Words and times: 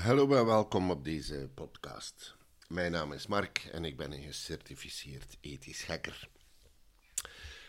Hallo 0.00 0.34
en 0.34 0.46
welkom 0.46 0.90
op 0.90 1.04
deze 1.04 1.48
podcast. 1.54 2.36
Mijn 2.68 2.92
naam 2.92 3.12
is 3.12 3.26
Mark 3.26 3.68
en 3.72 3.84
ik 3.84 3.96
ben 3.96 4.12
een 4.12 4.22
gecertificeerd 4.22 5.36
ethisch 5.40 5.86
hacker. 5.86 6.28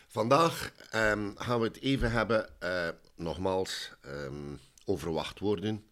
Vandaag 0.07 0.73
ehm, 0.91 1.31
gaan 1.35 1.59
we 1.59 1.67
het 1.67 1.81
even 1.81 2.11
hebben, 2.11 2.49
uh, 2.63 2.89
nogmaals, 3.15 3.91
um, 4.05 4.59
over 4.85 5.11
wachtwoorden. 5.11 5.85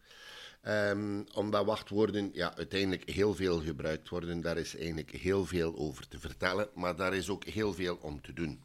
Um, 0.68 1.26
omdat 1.34 1.66
wachtwoorden 1.66 2.30
ja, 2.34 2.56
uiteindelijk 2.56 3.10
heel 3.10 3.36
veel 3.36 3.62
gebruikt 3.62 4.10
worden, 4.10 4.42
daar 4.42 4.58
is 4.58 4.76
eigenlijk 4.76 5.12
heel 5.12 5.46
veel 5.46 5.78
over 5.78 6.08
te 6.08 6.20
vertellen, 6.20 6.70
maar 6.74 6.96
daar 6.96 7.14
is 7.14 7.30
ook 7.30 7.44
heel 7.44 7.74
veel 7.74 7.98
om 8.02 8.22
te 8.22 8.34
doen. 8.34 8.64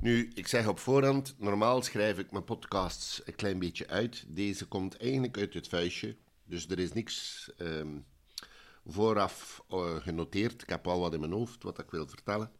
Nu, 0.00 0.30
ik 0.34 0.46
zeg 0.46 0.66
op 0.66 0.78
voorhand, 0.78 1.34
normaal 1.38 1.82
schrijf 1.82 2.18
ik 2.18 2.30
mijn 2.30 2.44
podcasts 2.44 3.22
een 3.24 3.34
klein 3.34 3.58
beetje 3.58 3.88
uit. 3.88 4.24
Deze 4.28 4.66
komt 4.66 4.96
eigenlijk 4.96 5.38
uit 5.38 5.54
het 5.54 5.68
vuistje, 5.68 6.16
dus 6.46 6.68
er 6.68 6.78
is 6.78 6.92
niks 6.92 7.48
um, 7.58 8.04
vooraf 8.86 9.64
uh, 9.70 9.96
genoteerd. 9.96 10.62
Ik 10.62 10.68
heb 10.68 10.86
al 10.86 11.00
wat 11.00 11.14
in 11.14 11.20
mijn 11.20 11.32
hoofd 11.32 11.62
wat 11.62 11.78
ik 11.78 11.90
wil 11.90 12.08
vertellen. 12.08 12.50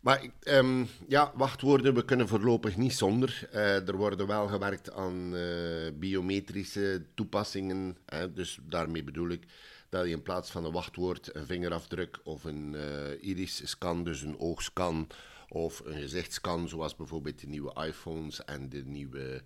Maar 0.00 0.26
um, 0.44 0.88
ja, 1.08 1.32
wachtwoorden, 1.34 1.94
we 1.94 2.04
kunnen 2.04 2.28
voorlopig 2.28 2.76
niet 2.76 2.94
zonder. 2.94 3.48
Uh, 3.52 3.88
er 3.88 3.96
worden 3.96 4.26
wel 4.26 4.46
gewerkt 4.48 4.92
aan 4.92 5.34
uh, 5.34 5.92
biometrische 5.94 7.06
toepassingen. 7.14 7.96
Hè, 8.04 8.32
dus 8.32 8.58
daarmee 8.62 9.04
bedoel 9.04 9.28
ik 9.28 9.44
dat 9.88 10.04
je 10.04 10.10
in 10.10 10.22
plaats 10.22 10.50
van 10.50 10.64
een 10.64 10.72
wachtwoord 10.72 11.34
een 11.34 11.46
vingerafdruk 11.46 12.20
of 12.24 12.44
een 12.44 12.74
iris-scan, 13.20 14.04
dus 14.04 14.22
een 14.22 14.38
oogscan 14.38 15.08
of 15.48 15.82
een 15.84 16.00
gezichtscan, 16.00 16.68
zoals 16.68 16.96
bijvoorbeeld 16.96 17.40
de 17.40 17.46
nieuwe 17.46 17.84
iPhones 17.86 18.44
en 18.44 18.68
de 18.68 18.84
nieuwe 18.84 19.42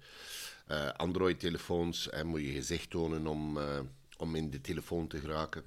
Android-telefoons, 0.97 2.11
en 2.11 2.27
moet 2.27 2.41
je 2.41 2.53
gezicht 2.53 2.91
tonen 2.91 3.27
om, 3.27 3.59
om 4.17 4.35
in 4.35 4.51
de 4.51 4.61
telefoon 4.61 5.07
te 5.07 5.21
geraken. 5.21 5.63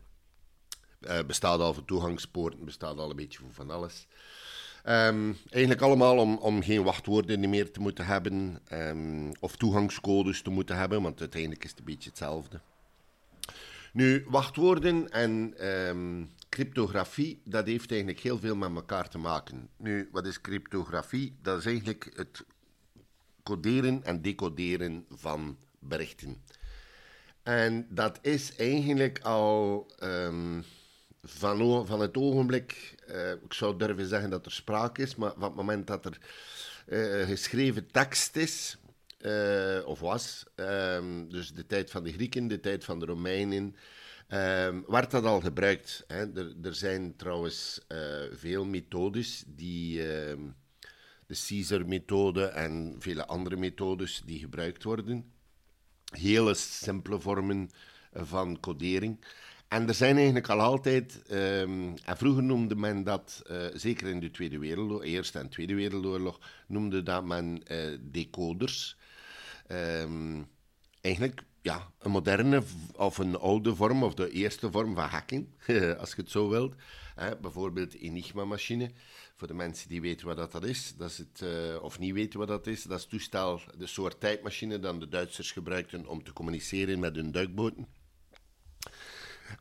bestaat 1.27 1.59
al 1.59 1.73
voor 1.73 1.85
toegangspoorten, 1.85 2.65
bestaat 2.65 2.97
al 2.97 3.09
een 3.09 3.15
beetje 3.15 3.39
voor 3.39 3.53
van 3.53 3.71
alles. 3.71 4.07
Um, 4.87 5.37
eigenlijk 5.49 5.81
allemaal 5.81 6.17
om, 6.17 6.37
om 6.37 6.63
geen 6.63 6.83
wachtwoorden 6.83 7.49
meer 7.49 7.71
te 7.71 7.79
moeten 7.79 8.05
hebben 8.05 8.59
um, 8.71 9.31
of 9.39 9.55
toegangscodes 9.55 10.41
te 10.41 10.49
moeten 10.49 10.77
hebben, 10.77 11.01
want 11.01 11.19
uiteindelijk 11.19 11.63
is 11.63 11.69
het 11.69 11.79
een 11.79 11.85
beetje 11.85 12.09
hetzelfde. 12.09 12.59
Nu, 13.93 14.25
wachtwoorden 14.27 15.09
en 15.09 15.53
um, 15.67 16.31
cryptografie, 16.53 17.41
dat 17.45 17.67
heeft 17.67 17.89
eigenlijk 17.89 18.19
heel 18.19 18.39
veel 18.39 18.55
met 18.55 18.75
elkaar 18.75 19.09
te 19.09 19.17
maken. 19.17 19.69
Nu, 19.77 20.09
wat 20.11 20.25
is 20.25 20.41
cryptografie? 20.41 21.35
Dat 21.41 21.59
is 21.59 21.65
eigenlijk 21.65 22.11
het 22.15 22.43
coderen 23.43 24.03
en 24.03 24.21
decoderen 24.21 25.05
van 25.09 25.57
berichten. 25.79 26.43
En 27.43 27.87
dat 27.89 28.19
is 28.21 28.55
eigenlijk 28.55 29.19
al 29.19 29.91
van, 31.21 31.87
van 31.87 32.01
het 32.01 32.17
ogenblik, 32.17 32.95
uh, 33.09 33.31
ik 33.31 33.53
zou 33.53 33.77
durven 33.77 34.07
zeggen 34.07 34.29
dat 34.29 34.45
er 34.45 34.51
sprake 34.51 35.01
is, 35.01 35.15
maar 35.15 35.33
van 35.33 35.43
het 35.43 35.55
moment 35.55 35.87
dat 35.87 36.05
er 36.05 36.17
uh, 36.87 37.27
geschreven 37.27 37.91
tekst 37.91 38.35
is, 38.35 38.77
uh, 39.21 39.85
of 39.85 39.99
was, 39.99 40.45
um, 40.55 41.29
dus 41.29 41.53
de 41.53 41.65
tijd 41.65 41.91
van 41.91 42.03
de 42.03 42.13
Grieken, 42.13 42.47
de 42.47 42.59
tijd 42.59 42.83
van 42.83 42.99
de 42.99 43.05
Romeinen, 43.05 43.75
um, 44.33 44.85
dat 44.87 45.13
al 45.13 45.41
gebruikt. 45.41 46.03
Hè. 46.07 46.33
Er, 46.37 46.53
er, 46.63 46.75
zijn 46.75 47.15
trouwens 47.15 47.85
veel 48.31 48.65
methodes 48.65 49.43
die. 49.47 49.97
Uh, 49.97 50.37
de 51.33 51.43
Caesar-methode 51.47 52.45
en 52.45 52.95
vele 52.99 53.25
andere 53.25 53.55
methodes 53.55 54.21
die 54.25 54.39
gebruikt 54.39 54.83
worden. 54.83 55.31
Hele 56.11 56.53
simpele 56.53 57.19
vormen 57.19 57.69
van 58.13 58.59
codering. 58.59 59.25
En 59.67 59.87
er 59.87 59.93
zijn 59.93 60.15
eigenlijk 60.15 60.49
al 60.49 60.59
altijd, 60.59 61.21
um, 61.31 61.93
en 62.05 62.17
vroeger 62.17 62.43
noemde 62.43 62.75
men 62.75 63.03
dat, 63.03 63.41
uh, 63.51 63.65
zeker 63.73 64.07
in 64.07 64.19
de 64.19 64.31
Tweede 64.31 64.59
Wereldoorlog, 64.59 65.03
Eerste 65.03 65.39
en 65.39 65.49
Tweede 65.49 65.75
Wereldoorlog, 65.75 66.39
noemde 66.67 67.03
dat 67.03 67.25
men 67.25 67.61
uh, 67.71 67.97
decoders. 68.01 68.97
Eigenlijk 71.01 71.43
ja, 71.63 71.91
een 71.99 72.11
moderne 72.11 72.63
of 72.95 73.17
een 73.17 73.39
oude 73.39 73.75
vorm, 73.75 74.03
of 74.03 74.13
de 74.13 74.31
eerste 74.31 74.71
vorm 74.71 74.95
van 74.95 75.03
hacking, 75.03 75.47
als 75.99 76.09
je 76.09 76.21
het 76.21 76.31
zo 76.31 76.49
wilt. 76.49 76.73
Uh, 77.19 77.27
bijvoorbeeld 77.41 77.93
Enigma-machine. 77.93 78.91
Voor 79.35 79.47
de 79.47 79.53
mensen 79.53 79.89
die 79.89 80.01
weten 80.01 80.27
wat 80.27 80.51
dat 80.51 80.63
is, 80.63 80.93
dat 80.97 81.09
is 81.09 81.17
het, 81.17 81.41
uh, 81.43 81.83
of 81.83 81.99
niet 81.99 82.13
weten 82.13 82.39
wat 82.39 82.47
dat 82.47 82.67
is, 82.67 82.83
dat 82.83 82.99
is 82.99 83.05
toestel, 83.05 83.61
de 83.77 83.87
soort 83.87 84.19
tijdmachine 84.19 84.79
dat 84.79 84.99
de 84.99 85.07
Duitsers 85.07 85.51
gebruikten 85.51 86.07
om 86.07 86.23
te 86.23 86.33
communiceren 86.33 86.99
met 86.99 87.15
hun 87.15 87.31
duikboten. 87.31 87.87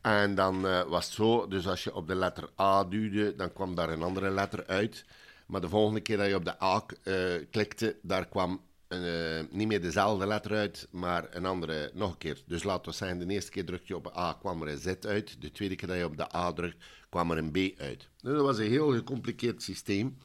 En 0.01 0.35
dan 0.35 0.67
uh, 0.67 0.83
was 0.83 1.05
het 1.05 1.15
zo, 1.15 1.49
dus 1.49 1.67
als 1.67 1.85
je 1.85 1.95
op 1.95 2.07
de 2.07 2.15
letter 2.15 2.51
A 2.61 2.85
duwde, 2.85 3.35
dan 3.35 3.53
kwam 3.53 3.75
daar 3.75 3.91
een 3.91 4.03
andere 4.03 4.31
letter 4.31 4.67
uit. 4.67 5.05
Maar 5.47 5.61
de 5.61 5.69
volgende 5.69 6.01
keer 6.01 6.17
dat 6.17 6.27
je 6.27 6.35
op 6.35 6.45
de 6.45 6.63
A 6.63 6.85
uh, 7.05 7.47
klikte, 7.51 7.97
daar 8.03 8.27
kwam 8.27 8.61
uh, 9.01 9.41
niet 9.51 9.69
meer 9.69 9.81
dezelfde 9.81 10.27
letter 10.27 10.53
uit, 10.53 10.89
maar 10.91 11.27
een 11.31 11.47
andere 11.47 11.91
nog 11.95 12.11
een 12.11 12.19
keer. 12.19 12.43
Dus 12.47 12.63
laten 12.63 12.91
we 12.91 12.97
zeggen, 12.97 13.19
de 13.19 13.35
eerste 13.35 13.51
keer 13.51 13.65
drukte 13.65 13.87
je 13.87 13.97
op 13.97 14.17
A, 14.17 14.33
kwam 14.33 14.63
er 14.63 14.69
een 14.69 14.79
Z 14.79 14.95
uit. 15.07 15.37
De 15.41 15.51
tweede 15.51 15.75
keer 15.75 15.89
dat 15.89 15.97
je 15.97 16.05
op 16.05 16.17
de 16.17 16.35
A 16.37 16.53
drukt, 16.53 16.85
kwam 17.09 17.31
er 17.31 17.39
een 17.39 17.51
B 17.51 17.81
uit. 17.81 18.09
Dus 18.21 18.33
dat 18.33 18.43
was 18.43 18.59
een 18.59 18.71
heel 18.71 18.93
gecompliceerd 18.93 19.63
systeem. 19.63 20.19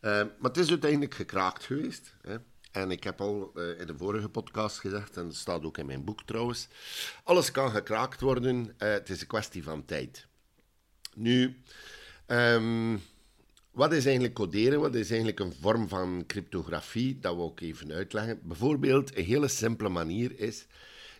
maar 0.00 0.28
het 0.42 0.56
is 0.56 0.70
uiteindelijk 0.70 1.14
gekraakt 1.14 1.64
geweest. 1.64 2.14
Hè. 2.22 2.36
En 2.76 2.90
ik 2.90 3.04
heb 3.04 3.20
al 3.20 3.52
uh, 3.54 3.80
in 3.80 3.86
de 3.86 3.96
vorige 3.96 4.28
podcast 4.28 4.78
gezegd, 4.78 5.16
en 5.16 5.24
dat 5.24 5.34
staat 5.34 5.64
ook 5.64 5.78
in 5.78 5.86
mijn 5.86 6.04
boek 6.04 6.22
trouwens, 6.22 6.68
alles 7.24 7.50
kan 7.50 7.70
gekraakt 7.70 8.20
worden, 8.20 8.74
het 8.76 9.08
is 9.08 9.20
een 9.20 9.26
kwestie 9.26 9.62
van 9.62 9.84
tijd. 9.84 10.26
Nu, 11.14 11.62
um, 12.26 13.02
wat 13.76 13.92
is 13.92 14.04
eigenlijk 14.04 14.34
coderen? 14.34 14.80
Wat 14.80 14.94
is 14.94 15.08
eigenlijk 15.08 15.40
een 15.40 15.52
vorm 15.60 15.88
van 15.88 16.24
cryptografie? 16.26 17.18
Dat 17.18 17.34
we 17.34 17.40
ook 17.40 17.60
even 17.60 17.92
uitleggen. 17.92 18.40
Bijvoorbeeld, 18.42 19.16
een 19.16 19.24
hele 19.24 19.48
simpele 19.48 19.88
manier 19.88 20.38
is, 20.38 20.66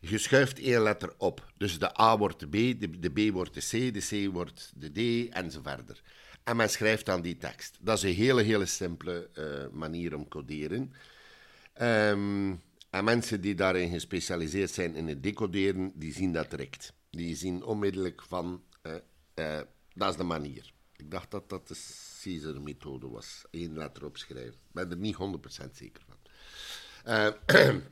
je 0.00 0.19
schuift 0.19 0.59
één 0.59 0.83
letter 0.83 1.15
op. 1.16 1.53
Dus 1.56 1.78
de 1.78 2.00
A 2.00 2.19
wordt 2.19 2.41
de 2.41 2.47
B, 2.47 2.81
de, 3.03 3.11
B 3.11 3.33
wordt 3.33 3.55
de 3.55 3.61
C, 3.61 3.95
de 3.95 4.28
C 4.28 4.33
wordt 4.33 4.72
de 4.77 4.93
D, 4.93 5.33
en 5.33 5.50
zo 5.50 5.61
verder. 5.62 6.03
En 6.45 6.56
men 6.56 6.71
schrijft 6.71 7.06
dan 7.06 7.22
die 7.22 7.37
tekst. 7.37 7.78
Dat 7.81 7.97
is 7.97 8.03
een 8.03 8.15
hele, 8.15 8.43
hele 8.43 8.66
simpele 8.66 9.31
uh, 9.34 9.78
manier 9.78 10.15
om 10.15 10.28
coderen. 10.28 10.93
Um, 11.83 12.62
en 12.91 13.05
mensen 13.05 13.41
die 13.41 13.55
daarin 13.55 13.91
gespecialiseerd 13.91 14.71
zijn 14.71 14.95
in 14.95 15.09
het 15.09 15.22
decoderen, 15.22 15.93
die 15.95 16.12
zien 16.12 16.33
dat 16.33 16.50
direct. 16.50 16.93
Die 17.11 17.37
zien 17.37 17.65
onmiddellijk 17.65 18.22
van, 18.28 18.62
uh, 18.83 18.93
uh, 19.34 19.61
dat 19.95 20.11
is 20.11 20.16
de 20.16 20.22
manier. 20.22 20.72
Ik 20.97 21.11
dacht 21.11 21.31
dat 21.31 21.49
dat 21.49 21.69
de 22.26 22.41
Caesar-methode 22.41 23.09
was. 23.09 23.44
Eén 23.50 23.76
letter 23.76 24.04
opschrijven. 24.04 24.53
Ik 24.53 24.72
ben 24.72 24.91
er 24.91 24.97
niet 24.97 25.16
100% 25.16 25.70
zeker 25.72 26.03
van. 26.06 26.16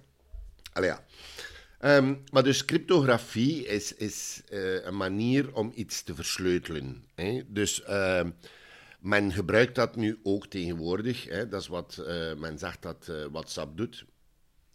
Uh, 1.81 2.15
maar 2.31 2.43
dus 2.43 2.65
cryptografie 2.65 3.67
is, 3.67 3.95
is 3.95 4.43
uh, 4.53 4.85
een 4.85 4.97
manier 4.97 5.55
om 5.55 5.73
iets 5.75 6.03
te 6.03 6.15
versleutelen. 6.15 7.05
Hè? 7.15 7.43
Dus 7.47 7.83
uh, 7.89 8.23
men 9.01 9.33
gebruikt 9.33 9.75
dat 9.75 9.97
nu 9.97 10.19
ook 10.23 10.47
tegenwoordig. 10.47 11.25
Hè. 11.25 11.49
Dat 11.49 11.61
is 11.61 11.67
wat 11.67 11.97
uh, 12.01 12.35
men 12.35 12.59
zegt 12.59 12.83
dat 12.83 13.13
WhatsApp 13.31 13.77
doet. 13.77 14.05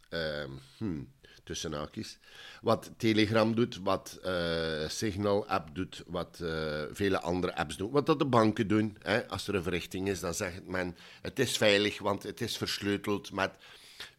Uh, 0.09 0.45
hmm, 0.77 1.11
tussen. 1.55 2.19
Wat 2.61 2.91
Telegram 2.97 3.55
doet, 3.55 3.79
wat 3.83 4.19
uh, 4.25 4.87
Signal-app 4.87 5.75
doet, 5.75 6.03
wat 6.07 6.43
vele 6.91 7.19
andere 7.21 7.55
apps 7.55 7.77
doen. 7.77 7.91
Wat 7.91 8.05
dat 8.05 8.19
de 8.19 8.25
banken 8.25 8.67
doen. 8.67 8.97
Hè. 9.01 9.27
Als 9.27 9.47
er 9.47 9.55
een 9.55 9.63
verrichting 9.63 10.09
is, 10.09 10.19
dan 10.19 10.33
zegt 10.33 10.65
men... 10.65 10.95
Het 11.21 11.39
is 11.39 11.57
veilig, 11.57 11.99
want 11.99 12.23
het 12.23 12.41
is 12.41 12.57
versleuteld 12.57 13.31
met 13.31 13.51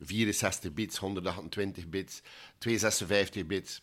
64 0.00 0.72
bits, 0.72 0.96
128 0.96 1.88
bits, 1.88 2.22
256 2.58 3.46
bits... 3.46 3.80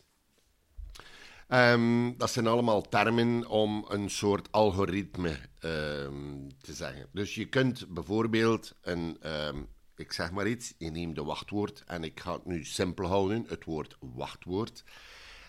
Um, 1.52 2.14
dat 2.18 2.30
zijn 2.30 2.46
allemaal 2.46 2.88
termen 2.88 3.46
om 3.46 3.84
een 3.88 4.10
soort 4.10 4.52
algoritme 4.52 5.36
um, 5.64 6.48
te 6.60 6.72
zeggen. 6.72 7.06
Dus 7.12 7.34
je 7.34 7.44
kunt 7.44 7.88
bijvoorbeeld 7.88 8.74
een, 8.82 9.18
um, 9.46 9.68
ik 9.98 10.12
zeg 10.12 10.30
maar 10.30 10.46
iets, 10.48 10.74
je 10.78 10.90
neemt 10.90 11.14
de 11.14 11.24
wachtwoord 11.24 11.82
en 11.86 12.04
ik 12.04 12.20
ga 12.20 12.32
het 12.32 12.44
nu 12.46 12.64
simpel 12.64 13.06
houden, 13.06 13.44
het 13.48 13.64
woord 13.64 13.96
wachtwoord. 14.00 14.84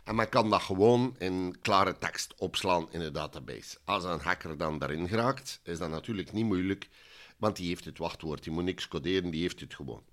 En 0.03 0.15
men 0.15 0.29
kan 0.29 0.49
dat 0.49 0.61
gewoon 0.61 1.15
in 1.17 1.55
klare 1.61 1.97
tekst 1.97 2.33
opslaan 2.37 2.87
in 2.91 2.99
de 2.99 3.11
database. 3.11 3.77
Als 3.83 4.03
een 4.03 4.19
hacker 4.19 4.57
dan 4.57 4.79
daarin 4.79 5.07
geraakt, 5.07 5.59
is 5.63 5.77
dat 5.77 5.89
natuurlijk 5.89 6.31
niet 6.31 6.45
moeilijk, 6.45 6.89
want 7.37 7.55
die 7.55 7.67
heeft 7.67 7.85
het 7.85 7.97
wachtwoord. 7.97 8.43
Die 8.43 8.53
moet 8.53 8.63
niks 8.63 8.87
coderen, 8.87 9.31
die 9.31 9.41
heeft 9.41 9.59
het 9.59 9.73
gewoon. 9.73 10.03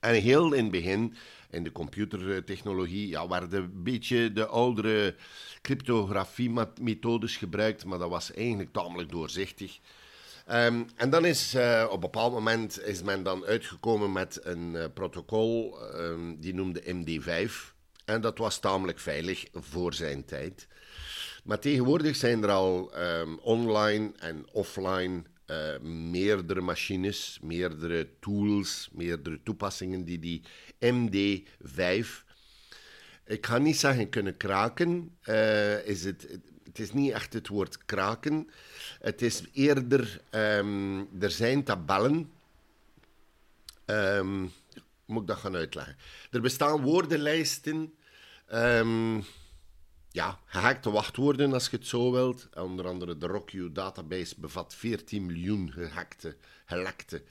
En 0.00 0.14
heel 0.14 0.52
in 0.52 0.62
het 0.62 0.72
begin, 0.72 1.14
in 1.50 1.62
de 1.62 1.72
computertechnologie, 1.72 3.08
ja, 3.08 3.28
werden 3.28 3.62
een 3.62 3.82
beetje 3.82 4.32
de 4.32 4.46
oudere 4.46 5.16
cryptografie-methodes 5.60 7.36
gebruikt, 7.36 7.84
maar 7.84 7.98
dat 7.98 8.08
was 8.10 8.32
eigenlijk 8.32 8.72
tamelijk 8.72 9.10
doorzichtig. 9.10 9.78
Um, 10.52 10.86
en 10.96 11.10
dan 11.10 11.24
is 11.24 11.54
uh, 11.54 11.84
op 11.86 11.92
een 11.92 12.00
bepaald 12.00 12.32
moment 12.32 12.80
is 12.80 13.02
men 13.02 13.22
dan 13.22 13.44
uitgekomen 13.44 14.12
met 14.12 14.40
een 14.42 14.74
uh, 14.74 14.84
protocol, 14.94 15.78
um, 15.94 16.40
die 16.40 16.54
noemde 16.54 16.82
MD5. 16.82 17.52
En 18.04 18.20
dat 18.20 18.38
was 18.38 18.58
tamelijk 18.58 18.98
veilig 18.98 19.46
voor 19.52 19.94
zijn 19.94 20.24
tijd. 20.24 20.68
Maar 21.44 21.58
tegenwoordig 21.58 22.16
zijn 22.16 22.42
er 22.42 22.50
al 22.50 22.94
ehm, 22.94 23.34
online 23.34 24.12
en 24.18 24.46
offline 24.52 25.22
uh, 25.46 25.78
meerdere 26.10 26.60
machines, 26.60 27.38
meerdere 27.42 28.08
tools, 28.20 28.88
meerdere 28.92 29.42
toepassingen 29.42 30.04
die 30.04 30.18
die 30.18 30.42
MD5, 30.80 32.06
ik 33.26 33.46
ga 33.46 33.58
niet 33.58 33.78
zeggen 33.78 34.08
kunnen 34.08 34.36
kraken, 34.36 35.18
is 35.84 36.04
het, 36.04 36.40
het 36.72 36.80
is 36.80 36.92
niet 36.92 37.12
echt 37.12 37.32
het 37.32 37.48
woord 37.48 37.84
kraken. 37.84 38.50
Het 39.00 39.22
is 39.22 39.42
eerder, 39.52 40.20
um, 40.30 41.08
er 41.20 41.30
zijn 41.30 41.64
tabellen. 41.64 42.30
Um, 43.86 44.52
moet 45.04 45.20
ik 45.20 45.26
dat 45.26 45.36
gaan 45.36 45.54
uitleggen? 45.54 45.96
Er 46.30 46.40
bestaan 46.40 46.80
woordenlijsten. 46.80 47.94
Um, 48.52 49.24
ja, 50.10 50.38
gehackte 50.44 50.90
wachtwoorden 50.90 51.52
als 51.52 51.68
je 51.68 51.76
het 51.76 51.86
zo 51.86 52.12
wilt. 52.12 52.48
Onder 52.54 52.86
andere 52.86 53.18
de 53.18 53.26
RockU 53.26 53.72
database 53.72 54.34
bevat 54.38 54.74
14 54.74 55.26
miljoen 55.26 55.72
gehackte, 55.72 56.36
gelekte 56.64 57.22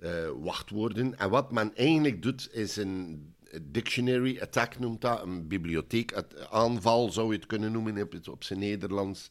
uh, 0.00 0.28
wachtwoorden. 0.36 1.18
En 1.18 1.30
wat 1.30 1.52
men 1.52 1.76
eigenlijk 1.76 2.22
doet, 2.22 2.48
is 2.52 2.76
een 2.76 3.34
dictionary 3.62 4.40
attack 4.40 4.78
noemt 4.78 5.00
dat, 5.00 5.22
een 5.22 5.48
bibliotheek 5.48 6.24
aanval 6.50 7.12
zou 7.12 7.30
je 7.32 7.36
het 7.38 7.46
kunnen 7.46 7.72
noemen 7.72 8.08
op, 8.30 8.44
zijn 8.44 8.58
Nederlands. 8.58 9.30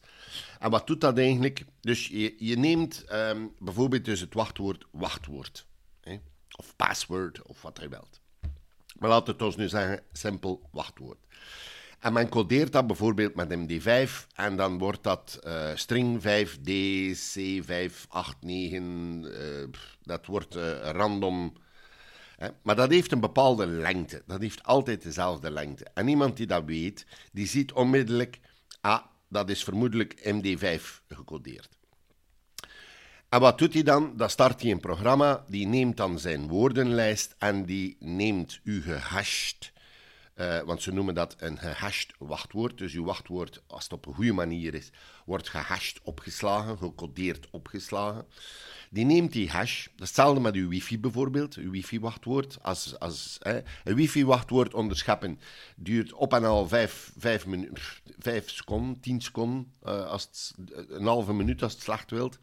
En 0.58 0.70
wat 0.70 0.86
doet 0.86 1.00
dat 1.00 1.18
eigenlijk? 1.18 1.64
Dus 1.80 2.06
je, 2.38 2.58
neemt 2.58 3.04
um, 3.12 3.52
bijvoorbeeld 3.58 4.04
dus 4.04 4.20
het 4.20 4.34
wachtwoord 4.34 4.86
wachtwoord, 4.90 5.66
hè? 6.00 6.18
of 6.56 6.76
password, 6.76 7.42
of 7.42 7.62
wat 7.62 7.78
je 7.80 7.88
wilt. 7.88 8.20
Maar 8.98 9.08
laten 9.08 9.26
we 9.26 9.32
het 9.32 9.42
ons 9.42 9.56
nu 9.56 9.68
zeggen, 9.68 10.02
simpel 10.12 10.68
wachtwoord. 10.70 11.18
En 11.98 12.12
men 12.12 12.28
codeert 12.28 12.72
dat 12.72 12.86
bijvoorbeeld 12.86 13.34
met 13.34 13.56
MD5 13.56 14.10
en 14.34 14.56
dan 14.56 14.78
wordt 14.78 15.02
dat 15.02 15.40
uh, 15.46 15.70
string 15.74 16.22
5D, 16.22 16.70
C589, 17.38 18.70
uh, 18.70 19.68
dat 20.02 20.26
wordt 20.26 20.56
uh, 20.56 20.90
random. 20.90 21.52
Maar 22.62 22.76
dat 22.76 22.90
heeft 22.90 23.12
een 23.12 23.20
bepaalde 23.20 23.66
lengte. 23.66 24.22
Dat 24.26 24.40
heeft 24.40 24.62
altijd 24.62 25.02
dezelfde 25.02 25.50
lengte. 25.50 25.86
En 25.94 26.08
iemand 26.08 26.36
die 26.36 26.46
dat 26.46 26.64
weet, 26.64 27.06
die 27.32 27.46
ziet 27.46 27.72
onmiddellijk, 27.72 28.40
ah, 28.80 29.04
dat 29.28 29.50
is 29.50 29.64
vermoedelijk 29.64 30.14
MD5 30.24 31.02
gecodeerd. 31.08 31.68
En 33.28 33.40
wat 33.40 33.58
doet 33.58 33.74
hij 33.74 33.82
dan? 33.82 34.16
Dan 34.16 34.30
start 34.30 34.62
hij 34.62 34.70
een 34.70 34.80
programma, 34.80 35.44
die 35.48 35.66
neemt 35.66 35.96
dan 35.96 36.18
zijn 36.18 36.48
woordenlijst 36.48 37.34
en 37.38 37.64
die 37.64 37.96
neemt 38.00 38.60
uw 38.64 38.82
gehashed 38.82 39.72
uh, 40.40 40.60
want 40.60 40.82
ze 40.82 40.92
noemen 40.92 41.14
dat 41.14 41.36
een 41.38 41.58
gehashed 41.58 42.14
wachtwoord. 42.18 42.78
Dus 42.78 42.92
uw 42.92 43.04
wachtwoord, 43.04 43.62
als 43.66 43.82
het 43.82 43.92
op 43.92 44.06
een 44.06 44.14
goede 44.14 44.32
manier 44.32 44.74
is, 44.74 44.90
wordt 45.24 45.48
gehashed 45.48 46.00
opgeslagen, 46.02 46.78
gecodeerd 46.78 47.48
opgeslagen. 47.50 48.26
Die 48.90 49.04
neemt 49.04 49.32
die 49.32 49.50
hash, 49.50 49.84
dat 49.84 49.92
is 50.00 50.06
hetzelfde 50.06 50.40
met 50.40 50.54
uw 50.54 50.68
wifi 50.68 50.98
bijvoorbeeld, 50.98 51.54
uw 51.54 51.70
wifi-wachtwoord. 51.70 52.58
Als, 52.62 52.98
als, 52.98 53.38
een 53.84 53.94
wifi-wachtwoord 53.94 54.74
onderscheppen 54.74 55.40
duurt 55.76 56.12
op 56.12 56.32
en 56.32 56.44
al 56.44 56.68
vijf, 56.68 57.12
vijf, 57.18 57.46
vijf 58.18 58.50
seconden, 58.50 59.00
tien 59.00 59.20
seconden, 59.20 59.72
uh, 59.86 60.06
als 60.06 60.22
het, 60.22 60.54
een 60.88 61.06
halve 61.06 61.32
minuut 61.32 61.62
als 61.62 61.72
het 61.72 61.82
slecht 61.82 62.10
wilt. 62.10 62.38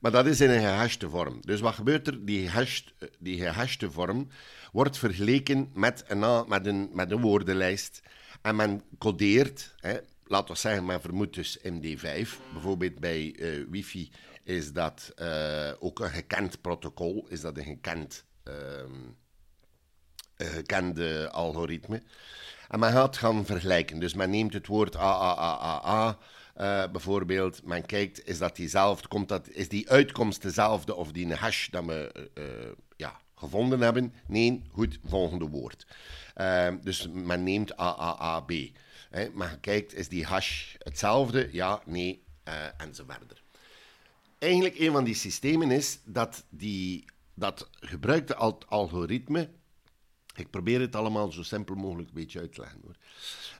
Maar 0.00 0.10
dat 0.10 0.26
is 0.26 0.40
in 0.40 0.50
een 0.50 0.60
gehashte 0.60 1.08
vorm. 1.08 1.38
Dus 1.40 1.60
wat 1.60 1.74
gebeurt 1.74 2.06
er? 2.06 2.24
Die, 2.24 2.48
gehashed, 2.48 2.92
die 3.18 3.38
gehashte 3.38 3.90
vorm 3.90 4.28
wordt 4.72 4.98
vergeleken 4.98 5.70
met 5.74 6.04
een, 6.06 6.44
met 6.48 6.66
een, 6.66 6.90
met 6.92 7.10
een 7.10 7.20
woordenlijst. 7.20 8.02
En 8.42 8.56
men 8.56 8.82
codeert, 8.98 9.74
hè, 9.76 9.98
laten 10.24 10.54
we 10.54 10.60
zeggen, 10.60 10.84
men 10.86 11.00
vermoedt 11.00 11.34
dus 11.34 11.58
MD5. 11.58 12.28
Bijvoorbeeld 12.52 12.98
bij 12.98 13.34
uh, 13.36 13.66
wifi 13.70 14.10
is 14.44 14.72
dat 14.72 15.12
uh, 15.16 15.70
ook 15.78 16.00
een 16.00 16.10
gekend 16.10 16.60
protocol, 16.60 17.26
is 17.28 17.40
dat 17.40 17.56
een 17.56 17.64
gekend, 17.64 18.24
een 18.44 19.16
gekende 20.36 21.30
algoritme. 21.30 22.02
En 22.68 22.78
men 22.78 22.92
gaat 22.92 23.16
gaan 23.16 23.46
vergelijken. 23.46 23.98
Dus 23.98 24.14
men 24.14 24.30
neemt 24.30 24.52
het 24.52 24.66
woord 24.66 24.96
AAAAA 24.96 26.18
uh, 26.56 26.84
bijvoorbeeld, 26.92 27.64
men 27.64 27.86
kijkt, 27.86 28.26
is 28.26 28.38
dat 28.38 28.56
diezelfde, 28.56 29.08
komt 29.08 29.28
dat, 29.28 29.48
is 29.48 29.68
die 29.68 29.90
uitkomst 29.90 30.42
dezelfde 30.42 30.94
of 30.94 31.12
die 31.12 31.34
hash 31.34 31.68
dat 31.68 31.84
we 31.84 32.28
gevonden 33.40 33.80
hebben? 33.80 34.14
Nee, 34.26 34.62
goed, 34.72 34.98
volgende 35.04 35.48
woord. 35.48 35.86
Uh, 36.36 36.68
dus 36.82 37.08
men 37.12 37.42
neemt 37.42 37.76
AAAB. 37.76 38.52
Hè, 39.10 39.28
maar 39.34 39.58
kijkt, 39.60 39.94
is 39.94 40.08
die 40.08 40.24
hash 40.24 40.74
hetzelfde? 40.78 41.48
Ja, 41.52 41.82
nee, 41.86 42.22
en 42.76 42.94
zo 42.94 43.04
verder. 43.06 43.42
Eigenlijk 44.38 44.78
een 44.78 44.92
van 44.92 45.04
die 45.04 45.14
systemen 45.14 45.70
is 45.70 45.98
dat 46.04 46.44
die, 46.48 47.04
dat 47.34 47.68
gebruikte 47.80 48.34
algoritme 48.66 49.48
ik 50.40 50.50
probeer 50.50 50.80
het 50.80 50.96
allemaal 50.96 51.32
zo 51.32 51.42
simpel 51.42 51.74
mogelijk 51.74 52.08
een 52.08 52.14
beetje 52.14 52.40
uit 52.40 52.52
te 52.52 52.60
leggen. 52.60 52.80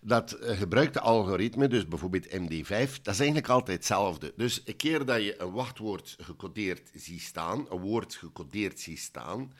Dat 0.02 0.38
uh, 0.40 0.58
gebruikte 0.58 1.00
algoritme, 1.00 1.68
dus 1.68 1.88
bijvoorbeeld 1.88 2.26
MD5, 2.26 3.02
dat 3.02 3.14
is 3.14 3.20
eigenlijk 3.20 3.48
altijd 3.48 3.76
hetzelfde. 3.76 4.32
Dus 4.36 4.62
een 4.64 4.76
keer 4.76 5.04
dat 5.04 5.22
je 5.22 5.40
een 5.40 5.52
wachtwoord 5.52 6.16
gecodeerd 6.20 6.90
ziet 6.94 7.22
staan, 7.22 7.66
een 7.70 7.80
woord 7.80 8.14
gecodeerd 8.14 8.80
ziet 8.80 8.98
staan, 8.98 9.52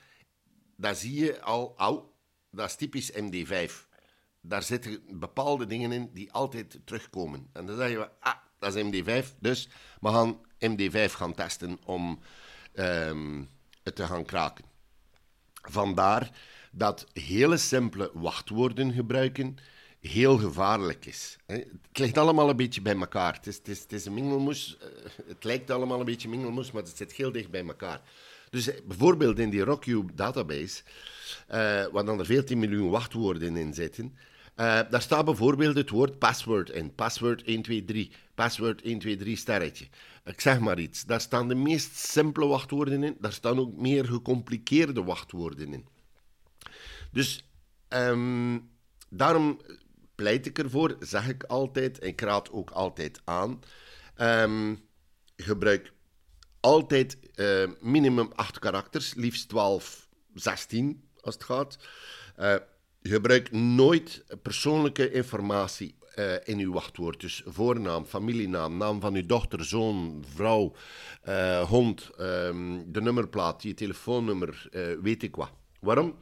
dan 0.81 0.95
zie 0.95 1.25
je 1.25 1.41
al, 1.41 1.75
au, 1.77 2.03
dat 2.51 2.69
is 2.69 2.77
typisch 2.77 3.13
MD5. 3.13 3.73
Daar 4.41 4.63
zitten 4.63 5.01
bepaalde 5.19 5.67
dingen 5.67 5.93
in 5.93 6.11
die 6.13 6.33
altijd 6.33 6.81
terugkomen. 6.85 7.49
En 7.53 7.67
dan 7.67 7.77
zeg 7.77 7.91
je, 7.91 8.11
ah, 8.21 8.35
dat 8.59 8.75
is 8.75 8.85
MD5, 8.85 9.39
dus 9.39 9.69
we 10.01 10.09
gaan 10.09 10.39
MD5 10.59 11.13
gaan 11.13 11.35
testen 11.35 11.79
om 11.85 12.19
um, 12.75 13.49
het 13.83 13.95
te 13.95 14.07
gaan 14.07 14.25
kraken. 14.25 14.65
Vandaar 15.63 16.31
dat 16.73 17.07
hele 17.13 17.57
simpele 17.57 18.11
wachtwoorden 18.15 18.93
gebruiken 18.93 19.57
heel 20.01 20.39
gevaarlijk 20.39 21.07
is. 21.07 21.37
Het 21.47 21.69
ligt 21.93 22.19
allemaal 22.19 22.49
een 22.49 22.57
beetje 22.57 22.83
bij 22.83 22.97
elkaar. 22.97 23.35
Het 23.35 23.47
is, 23.47 23.57
het 23.57 23.69
is, 23.69 23.81
het 23.81 23.93
is 23.93 24.05
een 24.05 24.15
mingelmoes. 24.15 24.79
Eh, 24.79 24.89
het 25.27 25.45
lijkt 25.45 25.71
allemaal 25.71 25.99
een 25.99 26.05
beetje 26.05 26.29
mingelmoes, 26.29 26.71
maar 26.71 26.83
het 26.83 26.97
zit 26.97 27.13
heel 27.13 27.33
dicht 27.33 27.51
bij 27.51 27.67
elkaar. 27.67 28.01
Dus 28.51 28.69
eh, 28.69 28.81
bijvoorbeeld 28.87 29.39
in 29.39 29.51
die 29.51 29.65
RockU 29.65 30.05
database, 30.15 30.83
uh, 31.51 31.87
waar 31.93 32.05
dan 32.05 32.19
er 32.19 32.27
14 32.27 32.59
miljoen 32.59 32.91
wachtwoorden 32.91 33.57
in 33.57 33.75
zitten, 33.75 34.17
uh, 34.57 34.81
daar 34.91 35.03
staat 35.03 35.25
bijvoorbeeld 35.25 35.77
het 35.77 35.91
woord 35.91 36.19
password 36.19 36.71
in. 36.71 36.95
Password 36.95 37.43
123. 37.45 38.09
Password 38.35 38.81
123 38.81 39.39
sterretje. 39.39 39.89
Ik 40.25 40.41
zeg 40.41 40.61
maar 40.61 40.79
iets. 40.79 41.05
Daar 41.05 41.21
staan 41.21 41.49
de 41.49 41.55
meest 41.55 41.97
simpele 41.97 42.47
wachtwoorden 42.47 43.03
in. 43.03 43.17
Daar 43.21 43.33
staan 43.33 43.59
ook 43.59 43.77
meer 43.77 44.05
gecompliceerde 44.05 45.03
wachtwoorden 45.03 45.73
in. 45.73 45.87
Dus 47.13 47.45
um, 47.89 48.71
daarom 49.09 49.61
pleit 50.15 50.47
ik 50.47 50.59
ervoor, 50.59 50.97
zeg 51.01 51.29
ik 51.29 51.43
altijd, 51.43 51.99
en 51.99 52.09
ik 52.09 52.21
raad 52.21 52.51
ook 52.51 52.71
altijd 52.71 53.21
aan, 53.25 53.61
um, 54.21 54.81
gebruik 55.37 55.93
altijd 56.61 57.19
uh, 57.35 57.69
minimum 57.81 58.31
8 58.35 58.59
karakters, 58.59 59.15
liefst 59.15 59.49
12, 59.49 60.09
16 60.35 61.05
als 61.21 61.35
het 61.35 61.45
gaat. 61.45 61.79
Uh, 62.39 62.55
gebruik 63.03 63.53
nooit 63.53 64.25
persoonlijke 64.43 65.11
informatie 65.11 65.95
uh, 66.17 66.35
in 66.45 66.59
uw 66.59 66.73
wachtwoord. 66.73 67.21
Dus 67.21 67.43
voornaam, 67.47 68.05
familienaam, 68.05 68.77
naam 68.77 69.01
van 69.01 69.15
uw 69.15 69.27
dochter, 69.27 69.65
zoon, 69.65 70.25
vrouw, 70.35 70.75
hond, 71.67 72.11
um, 72.21 72.93
de 72.93 73.01
nummerplaat, 73.01 73.63
je 73.63 73.75
telefoonnummer, 73.75 74.69
weet 75.03 75.23
ik 75.23 75.37
wat. 75.37 75.51
Waarom? 75.81 76.19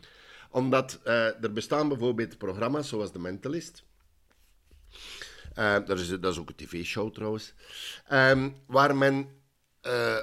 Omdat 0.51 1.01
er 1.05 1.53
bestaan 1.53 1.89
bijvoorbeeld 1.89 2.39
programma's 2.39 2.89
zoals 2.89 3.11
The 3.11 3.19
Mentalist. 3.19 3.85
Dat, 5.55 5.99
is, 5.99 6.09
dat 6.09 6.33
is 6.33 6.39
ook 6.39 6.49
een 6.49 6.55
tv-show 6.55 7.13
trouwens. 7.13 7.55
Um, 8.13 8.55
waar 8.67 8.97
men, 8.97 9.38
uh, 9.87 10.17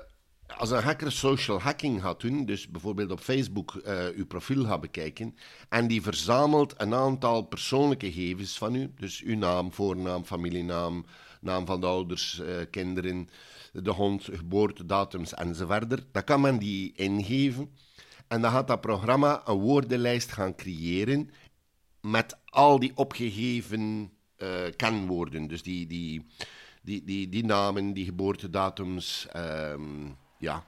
als 0.57 0.71
een 0.71 0.83
hacker 0.83 1.11
social 1.11 1.61
hacking 1.61 2.01
gaat 2.01 2.21
doen, 2.21 2.45
dus 2.45 2.69
bijvoorbeeld 2.69 3.11
op 3.11 3.19
Facebook 3.19 3.81
uw 4.15 4.25
profiel 4.25 4.65
gaat 4.65 4.81
bekijken, 4.81 5.35
en 5.69 5.87
die 5.87 6.01
verzamelt 6.01 6.73
een 6.77 6.93
aantal 6.93 7.41
persoonlijke 7.41 8.11
gegevens 8.11 8.57
van 8.57 8.75
u, 8.75 8.93
dus 8.97 9.21
uw 9.21 9.37
naam, 9.37 9.73
voornaam, 9.73 10.25
familienaam, 10.25 11.05
naam 11.41 11.65
van 11.65 11.81
de 11.81 11.85
ouders, 11.85 12.41
kinderen, 12.69 13.29
de 13.73 13.91
hond, 13.91 14.23
geboortedatums 14.31 15.33
enzovoort, 15.33 16.03
dan 16.11 16.23
kan 16.23 16.41
men 16.41 16.57
die 16.57 16.93
ingeven. 16.95 17.69
En 18.27 18.41
dan 18.41 18.51
gaat 18.51 18.67
dat 18.67 18.81
programma 18.81 19.41
een 19.45 19.57
woordenlijst 19.57 20.31
gaan 20.31 20.55
creëren 20.55 21.29
met 22.01 22.37
al 22.45 22.79
die 22.79 22.91
opgegeven 22.95 24.11
uh, 24.37 24.49
kenwoorden. 24.75 25.47
Dus 25.47 25.63
die, 25.63 25.87
die, 25.87 26.25
die, 26.85 27.03
die, 27.03 27.29
die 27.29 27.45
namen, 27.45 27.93
die 27.93 28.05
geboortedatums, 28.05 29.27
um, 29.35 30.17
ja, 30.37 30.65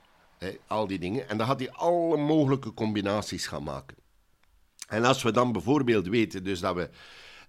al 0.68 0.88
die 0.88 1.00
dingen. 1.00 1.30
En 1.30 1.38
dan 1.38 1.48
gaat 1.48 1.60
hij 1.60 1.72
alle 1.72 2.18
mogelijke 2.18 2.74
combinaties 2.74 3.48
gaan 3.48 3.64
maken. 3.64 3.98
En 4.88 5.06
als 5.06 5.24
we 5.24 5.32
dan 5.32 5.52
bijvoorbeeld 5.52 6.08
weten 6.08 6.44
dus 6.44 6.60
dat 6.60 6.76
we 6.76 6.90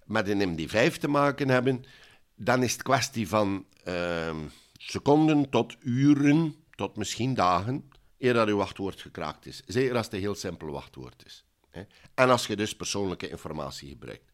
met 0.05 0.27
een 0.27 0.57
MD5 0.57 0.97
te 0.97 1.07
maken 1.07 1.49
hebben, 1.49 1.83
dan 2.35 2.63
is 2.63 2.73
het 2.73 2.81
kwestie 2.81 3.27
van 3.27 3.65
ehm, 3.83 4.37
seconden 4.77 5.49
tot 5.49 5.75
uren, 5.79 6.55
tot 6.75 6.97
misschien 6.97 7.33
dagen, 7.33 7.91
eer 8.17 8.33
dat 8.33 8.47
uw 8.47 8.57
wachtwoord 8.57 9.01
gekraakt 9.01 9.45
is. 9.45 9.61
Zeker 9.65 9.95
als 9.95 10.05
het 10.05 10.13
een 10.13 10.19
heel 10.19 10.35
simpel 10.35 10.71
wachtwoord 10.71 11.23
is. 11.25 11.43
En 12.13 12.29
als 12.29 12.47
je 12.47 12.55
dus 12.55 12.75
persoonlijke 12.75 13.29
informatie 13.29 13.89
gebruikt. 13.89 14.28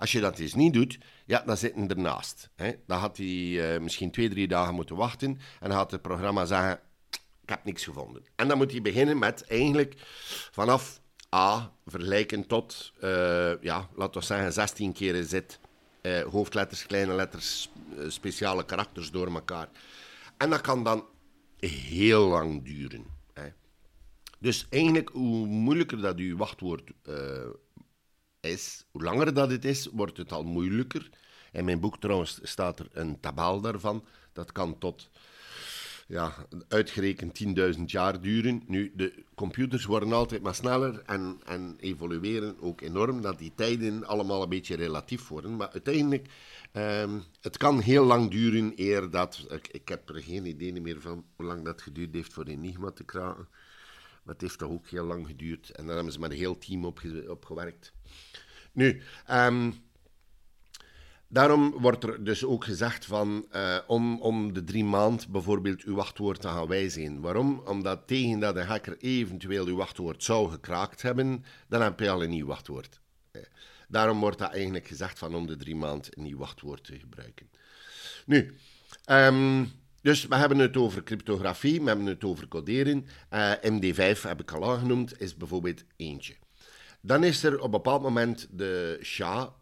Als 0.00 0.12
je 0.12 0.20
dat 0.20 0.38
eens 0.38 0.54
niet 0.54 0.72
doet, 0.72 0.98
ja, 1.26 1.42
dan 1.46 1.56
zit 1.56 1.74
hij 1.74 1.86
ernaast. 1.86 2.50
Hè. 2.56 2.72
Dan 2.86 2.98
had 2.98 3.16
hij 3.16 3.26
uh, 3.26 3.80
misschien 3.80 4.10
twee, 4.10 4.28
drie 4.28 4.48
dagen 4.48 4.74
moeten 4.74 4.96
wachten 4.96 5.30
en 5.60 5.68
dan 5.68 5.76
had 5.76 5.90
het 5.90 6.02
programma 6.02 6.44
zeggen, 6.44 6.80
ik 7.42 7.48
heb 7.48 7.64
niks 7.64 7.84
gevonden. 7.84 8.24
En 8.36 8.48
dan 8.48 8.56
moet 8.56 8.70
hij 8.70 8.82
beginnen 8.82 9.18
met 9.18 9.46
eigenlijk 9.46 9.94
vanaf 10.50 11.00
A 11.34 11.72
vergelijken 11.86 12.46
tot, 12.46 12.92
uh, 13.04 13.62
ja, 13.62 13.88
laten 13.94 14.20
we 14.20 14.26
zeggen, 14.26 14.52
16 14.52 14.92
keer 14.92 15.24
zit. 15.24 15.58
Uh, 16.02 16.22
hoofdletters, 16.22 16.86
kleine 16.86 17.14
letters, 17.14 17.70
speciale 18.08 18.64
karakters 18.64 19.10
door 19.10 19.34
elkaar. 19.34 19.68
En 20.36 20.50
dat 20.50 20.60
kan 20.60 20.84
dan 20.84 21.04
heel 21.58 22.28
lang 22.28 22.64
duren. 22.64 23.06
Hè. 23.32 23.48
Dus 24.38 24.66
eigenlijk, 24.70 25.08
hoe 25.08 25.46
moeilijker 25.46 26.00
dat 26.00 26.16
uw 26.16 26.36
wachtwoord 26.36 26.90
uh, 27.08 27.14
hoe 28.90 29.02
langer 29.02 29.34
dat 29.34 29.50
het 29.50 29.64
is, 29.64 29.86
wordt 29.92 30.16
het 30.16 30.32
al 30.32 30.44
moeilijker. 30.44 31.10
In 31.52 31.64
mijn 31.64 31.80
boek 31.80 32.00
trouwens 32.00 32.40
staat 32.42 32.78
er 32.78 32.88
een 32.92 33.20
tabel 33.20 33.60
daarvan. 33.60 34.04
Dat 34.32 34.52
kan 34.52 34.78
tot 34.78 35.10
ja, 36.06 36.34
uitgerekend 36.68 37.44
10.000 37.76 37.82
jaar 37.84 38.20
duren. 38.20 38.62
Nu, 38.66 38.92
de 38.94 39.24
computers 39.34 39.84
worden 39.84 40.12
altijd 40.12 40.42
maar 40.42 40.54
sneller 40.54 41.02
en, 41.06 41.40
en 41.44 41.76
evolueren 41.80 42.60
ook 42.60 42.80
enorm, 42.80 43.20
dat 43.20 43.38
die 43.38 43.52
tijden 43.54 44.06
allemaal 44.06 44.42
een 44.42 44.48
beetje 44.48 44.76
relatief 44.76 45.28
worden. 45.28 45.56
Maar 45.56 45.70
uiteindelijk, 45.70 46.28
um, 46.72 47.22
het 47.40 47.56
kan 47.56 47.80
heel 47.80 48.04
lang 48.04 48.30
duren 48.30 48.72
eer 48.76 49.10
dat... 49.10 49.46
Ik, 49.50 49.68
ik, 49.68 49.88
heb 49.88 50.08
er 50.08 50.22
geen 50.22 50.46
idee 50.46 50.80
meer 50.80 51.00
van 51.00 51.24
hoe 51.36 51.46
lang 51.46 51.64
dat 51.64 51.82
geduurd 51.82 52.14
heeft 52.14 52.32
voor 52.32 52.44
Enigma 52.44 52.90
te 52.90 53.04
kraken. 53.04 53.48
Maar 54.22 54.34
het 54.34 54.40
heeft 54.40 54.58
toch 54.58 54.70
ook 54.70 54.86
heel 54.86 55.04
lang 55.04 55.26
geduurd. 55.26 55.70
En 55.70 55.86
daar 55.86 55.94
hebben 55.94 56.12
ze 56.12 56.20
met 56.20 56.30
een 56.30 56.36
heel 56.36 56.58
team 56.58 56.84
op, 56.84 57.00
op 57.28 57.44
gewerkt. 57.44 57.92
Nu, 58.72 59.02
um, 59.30 59.74
Daarom 61.32 61.70
wordt 61.70 62.04
er 62.04 62.24
dus 62.24 62.44
ook 62.44 62.64
gezegd 62.64 63.04
van 63.04 63.46
uh, 63.52 63.78
om, 63.86 64.20
om 64.20 64.52
de 64.52 64.64
drie 64.64 64.84
maand 64.84 65.28
bijvoorbeeld 65.28 65.82
uw 65.82 65.94
wachtwoord 65.94 66.40
te 66.40 66.48
gaan 66.48 66.66
wijzigen. 66.66 67.20
Waarom? 67.20 67.62
Omdat 67.64 68.06
tegen 68.06 68.40
dat 68.40 68.54
de 68.54 68.64
hacker 68.64 68.96
eventueel 68.98 69.66
uw 69.66 69.76
wachtwoord 69.76 70.24
zou 70.24 70.50
gekraakt 70.50 71.02
hebben, 71.02 71.44
dan 71.68 71.82
heb 71.82 72.00
je 72.00 72.10
al 72.10 72.22
een 72.22 72.30
nieuw 72.30 72.46
wachtwoord. 72.46 73.00
Eh, 73.30 73.42
daarom 73.88 74.20
wordt 74.20 74.38
dat 74.38 74.52
eigenlijk 74.52 74.86
gezegd 74.86 75.18
van 75.18 75.34
om 75.34 75.46
de 75.46 75.56
drie 75.56 75.76
maand 75.76 76.16
een 76.16 76.22
nieuw 76.22 76.38
wachtwoord 76.38 76.84
te 76.84 76.98
gebruiken. 76.98 77.50
Nu, 78.26 78.54
um, 79.10 79.72
dus 80.02 80.26
we 80.26 80.36
hebben 80.36 80.58
het 80.58 80.76
over 80.76 81.02
cryptografie, 81.02 81.80
we 81.80 81.88
hebben 81.88 82.06
het 82.06 82.24
over 82.24 82.48
coderen. 82.48 83.06
Uh, 83.32 83.52
MD5 83.52 84.22
heb 84.22 84.40
ik 84.40 84.52
al 84.52 84.70
aangenoemd, 84.70 85.20
is 85.20 85.36
bijvoorbeeld 85.36 85.84
eentje. 85.96 86.34
Dan 87.00 87.24
is 87.24 87.42
er 87.42 87.58
op 87.58 87.64
een 87.64 87.70
bepaald 87.70 88.02
moment 88.02 88.48
de 88.50 88.98
SHA, 89.00 89.54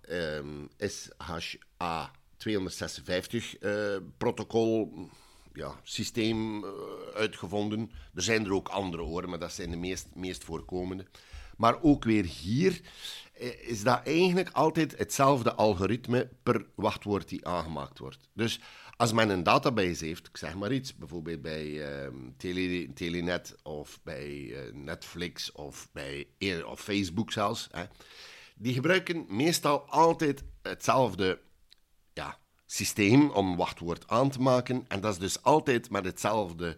SHA 1.38 2.11
256 2.37 3.62
uh, 3.62 3.97
protocol, 4.16 4.92
ja, 5.52 5.80
systeem 5.83 6.64
uh, 6.64 6.71
uitgevonden. 7.14 7.90
Er 8.14 8.23
zijn 8.23 8.45
er 8.45 8.52
ook 8.52 8.68
andere 8.68 9.02
hoor, 9.02 9.28
maar 9.28 9.38
dat 9.38 9.52
zijn 9.52 9.71
de 9.71 9.76
meest, 9.76 10.07
meest 10.14 10.45
voorkomende. 10.45 11.07
Maar 11.57 11.83
ook 11.83 12.04
weer 12.04 12.25
hier 12.25 12.80
uh, 13.40 13.68
is 13.68 13.83
dat 13.83 14.00
eigenlijk 14.04 14.50
altijd 14.52 14.99
hetzelfde 14.99 15.54
algoritme 15.54 16.28
per 16.42 16.66
wachtwoord 16.75 17.28
die 17.28 17.47
aangemaakt 17.47 17.99
wordt. 17.99 18.18
Dus 18.33 18.61
als 18.99 19.12
men 19.12 19.28
een 19.28 19.43
database 19.43 20.05
heeft, 20.05 20.26
ik 20.26 20.37
zeg 20.37 20.55
maar 20.55 20.73
iets, 20.73 20.97
bijvoorbeeld 20.97 21.43
bij 21.43 21.67
uh, 21.67 22.09
Tele, 22.37 22.93
Telenet 22.93 23.57
of 23.62 24.00
bij 24.02 24.28
uh, 24.28 24.73
Netflix 24.73 25.52
of 25.52 25.88
bij 25.93 26.26
of 26.67 26.81
Facebook 26.81 27.33
zelfs, 27.33 27.69
hè, 27.71 27.85
die 28.57 28.75
gebruiken 28.75 29.25
meestal 29.28 29.88
altijd 29.88 30.43
hetzelfde 30.62 31.40
ja, 32.12 32.38
systeem 32.67 33.31
om 33.31 33.57
wachtwoord 33.57 34.09
aan 34.09 34.31
te 34.31 34.40
maken. 34.40 34.85
En 34.88 35.00
dat 35.00 35.12
is 35.12 35.19
dus 35.19 35.43
altijd 35.43 35.90
met 35.90 36.05
hetzelfde 36.05 36.76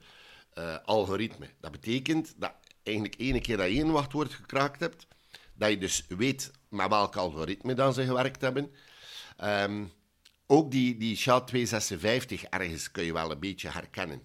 uh, 0.59 0.77
algoritme. 0.85 1.49
Dat 1.61 1.71
betekent 1.71 2.35
dat 2.37 2.55
eigenlijk 2.83 3.21
ene 3.21 3.41
keer 3.41 3.57
dat 3.57 3.67
je 3.67 3.73
één 3.73 3.93
wachtwoord 3.93 4.33
gekraakt 4.33 4.81
hebt, 4.81 5.07
dat 5.55 5.71
je 5.71 5.79
dus 5.79 6.07
weet 6.09 6.51
met 6.69 6.89
welk 6.89 7.17
algoritme 7.17 7.75
dan 7.75 7.95
ze 7.95 8.05
gewerkt 8.05 8.41
hebben. 8.41 8.71
Um, 9.45 9.93
ook 10.51 10.71
die, 10.71 10.97
die 10.97 11.17
SHA-256 11.17 12.49
ergens 12.49 12.91
kun 12.91 13.05
je 13.05 13.13
wel 13.13 13.31
een 13.31 13.41
beetje 13.41 13.69
herkennen. 13.69 14.23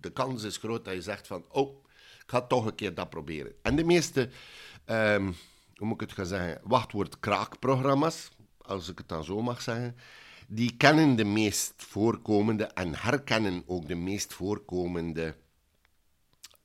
De 0.00 0.12
kans 0.12 0.42
is 0.42 0.56
groot 0.56 0.84
dat 0.84 0.94
je 0.94 1.02
zegt 1.02 1.26
van, 1.26 1.44
oh, 1.48 1.84
ik 2.22 2.30
ga 2.30 2.40
toch 2.40 2.66
een 2.66 2.74
keer 2.74 2.94
dat 2.94 3.10
proberen. 3.10 3.52
En 3.62 3.76
de 3.76 3.84
meeste, 3.84 4.28
um, 4.86 5.36
hoe 5.74 5.86
moet 5.86 6.00
ik 6.02 6.08
het 6.08 6.12
gaan 6.12 6.26
zeggen, 6.26 6.60
wachtwoord-kraakprogramma's, 6.64 8.30
als 8.58 8.88
ik 8.88 8.98
het 8.98 9.08
dan 9.08 9.24
zo 9.24 9.42
mag 9.42 9.62
zeggen, 9.62 9.96
die 10.48 10.76
kennen 10.76 11.16
de 11.16 11.24
meest 11.24 11.74
voorkomende 11.76 12.64
en 12.64 12.94
herkennen 12.94 13.62
ook 13.66 13.88
de 13.88 13.94
meest 13.94 14.32
voorkomende 14.32 15.36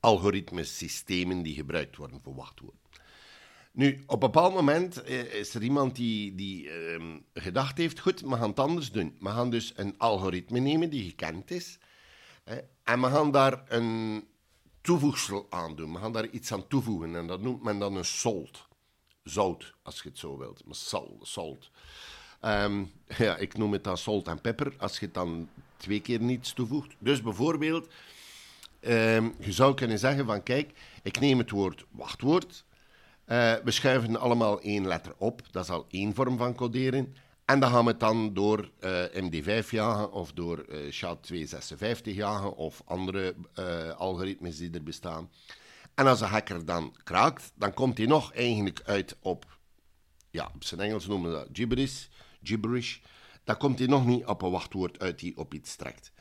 algoritmes, 0.00 0.76
systemen 0.76 1.42
die 1.42 1.54
gebruikt 1.54 1.96
worden 1.96 2.20
voor 2.22 2.34
wachtwoord. 2.34 2.85
Nu, 3.76 4.02
op 4.06 4.22
een 4.22 4.30
bepaald 4.30 4.54
moment 4.54 5.02
eh, 5.02 5.34
is 5.34 5.54
er 5.54 5.62
iemand 5.62 5.96
die, 5.96 6.34
die 6.34 6.64
uh, 6.64 7.14
gedacht 7.34 7.78
heeft, 7.78 8.00
goed, 8.00 8.20
we 8.20 8.36
gaan 8.36 8.48
het 8.48 8.58
anders 8.58 8.92
doen. 8.92 9.16
We 9.20 9.28
gaan 9.28 9.50
dus 9.50 9.72
een 9.76 9.94
algoritme 9.98 10.58
nemen 10.58 10.90
die 10.90 11.08
gekend 11.08 11.50
is. 11.50 11.78
En 12.84 13.00
we 13.00 13.06
gaan 13.06 13.30
daar 13.30 13.64
een 13.68 14.24
toevoegsel 14.80 15.46
aan 15.50 15.76
doen. 15.76 15.92
We 15.92 15.98
gaan 15.98 16.12
daar 16.12 16.28
iets 16.28 16.52
aan 16.52 16.66
toevoegen. 16.66 17.16
En 17.16 17.26
dat 17.26 17.40
noemt 17.40 17.62
men 17.62 17.78
dan 17.78 17.96
een 17.96 18.04
salt. 18.04 18.66
Zout, 19.22 19.74
als 19.82 20.02
je 20.02 20.08
het 20.08 20.18
zo 20.18 20.38
wilt. 20.38 20.64
Maar 20.64 20.74
salt. 20.74 21.26
salt. 21.26 21.70
Um, 22.40 22.92
ja, 23.18 23.36
ik 23.36 23.56
noem 23.56 23.72
het 23.72 23.84
dan 23.84 23.98
salt 23.98 24.28
en 24.28 24.40
pepper, 24.40 24.74
als 24.78 24.98
je 24.98 25.04
het 25.04 25.14
dan 25.14 25.48
twee 25.76 26.00
keer 26.00 26.20
niets 26.20 26.52
toevoegt. 26.52 26.94
Dus 26.98 27.22
bijvoorbeeld, 27.22 27.88
um, 28.80 29.34
je 29.38 29.52
zou 29.52 29.74
kunnen 29.74 29.98
zeggen 29.98 30.26
van, 30.26 30.42
kijk, 30.42 30.72
ik 31.02 31.20
neem 31.20 31.38
het 31.38 31.50
woord 31.50 31.84
wachtwoord 31.90 32.64
uh, 33.26 33.54
we 33.64 33.70
schuiven 33.70 34.20
allemaal 34.20 34.60
één 34.60 34.86
letter 34.86 35.14
op. 35.18 35.42
Dat 35.50 35.64
is 35.64 35.70
al 35.70 35.86
één 35.90 36.14
vorm 36.14 36.36
van 36.36 36.54
coderen. 36.54 37.14
En 37.44 37.60
dan 37.60 37.70
gaan 37.70 37.84
we 37.84 37.90
het 37.90 38.00
dan 38.00 38.34
door 38.34 38.70
uh, 38.80 39.04
MD5 39.04 39.68
jagen 39.70 40.12
of 40.12 40.32
door 40.32 40.66
uh, 40.68 40.92
SHA-256 40.92 42.02
jagen 42.02 42.56
of 42.56 42.82
andere 42.84 43.34
algoritmes 43.96 44.56
die 44.56 44.70
er 44.70 44.82
bestaan. 44.82 45.30
En 45.94 46.06
als 46.06 46.20
een 46.20 46.28
hacker 46.28 46.64
dan 46.64 46.94
kraakt, 47.04 47.52
dan 47.54 47.74
komt 47.74 47.98
hij 47.98 48.06
nog 48.06 48.32
eigenlijk 48.32 48.82
uit 48.84 49.16
op, 49.20 49.58
ja, 50.30 50.50
op 50.54 50.64
zijn 50.64 50.80
Engels 50.80 51.06
noemen 51.06 51.30
we 51.30 51.36
dat 51.36 51.48
gibberish, 51.52 52.06
gibberish. 52.42 52.98
Dan 53.44 53.56
komt 53.56 53.78
hij 53.78 53.88
nog 53.88 54.06
niet 54.06 54.26
op 54.26 54.42
een 54.42 54.50
wachtwoord 54.50 54.98
uit 54.98 55.18
die 55.18 55.36
op 55.36 55.54
iets 55.54 55.76
trekt. 55.76 56.12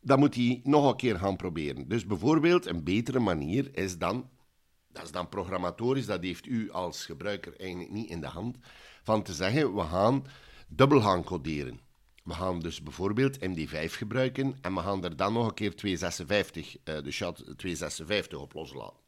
Dan 0.00 0.18
moet 0.18 0.34
hij 0.34 0.60
nog 0.64 0.90
een 0.90 0.96
keer 0.96 1.18
gaan 1.18 1.36
proberen. 1.36 1.88
Dus 1.88 2.06
bijvoorbeeld 2.06 2.66
een 2.66 2.84
betere 2.84 3.18
manier 3.18 3.70
is 3.72 3.98
dan 3.98 4.28
dat 4.92 5.04
is 5.04 5.10
dan 5.10 5.28
programmatorisch, 5.28 6.06
dat 6.06 6.22
heeft 6.22 6.46
u 6.46 6.70
als 6.70 7.04
gebruiker 7.04 7.60
eigenlijk 7.60 7.90
niet 7.90 8.10
in 8.10 8.20
de 8.20 8.26
hand, 8.26 8.56
van 9.02 9.22
te 9.22 9.32
zeggen, 9.32 9.74
we 9.74 9.82
gaan 9.82 10.26
dubbel 10.68 11.00
gaan 11.00 11.24
coderen. 11.24 11.80
We 12.24 12.32
gaan 12.32 12.60
dus 12.60 12.82
bijvoorbeeld 12.82 13.38
MD5 13.38 13.84
gebruiken 13.84 14.58
en 14.60 14.74
we 14.74 14.80
gaan 14.80 15.04
er 15.04 15.16
dan 15.16 15.32
nog 15.32 15.46
een 15.46 15.54
keer 15.54 15.76
256, 15.76 16.76
uh, 16.76 16.82
de 16.84 17.10
SHA 17.10 17.32
256 17.32 18.38
op 18.38 18.52
loslaten. 18.52 18.98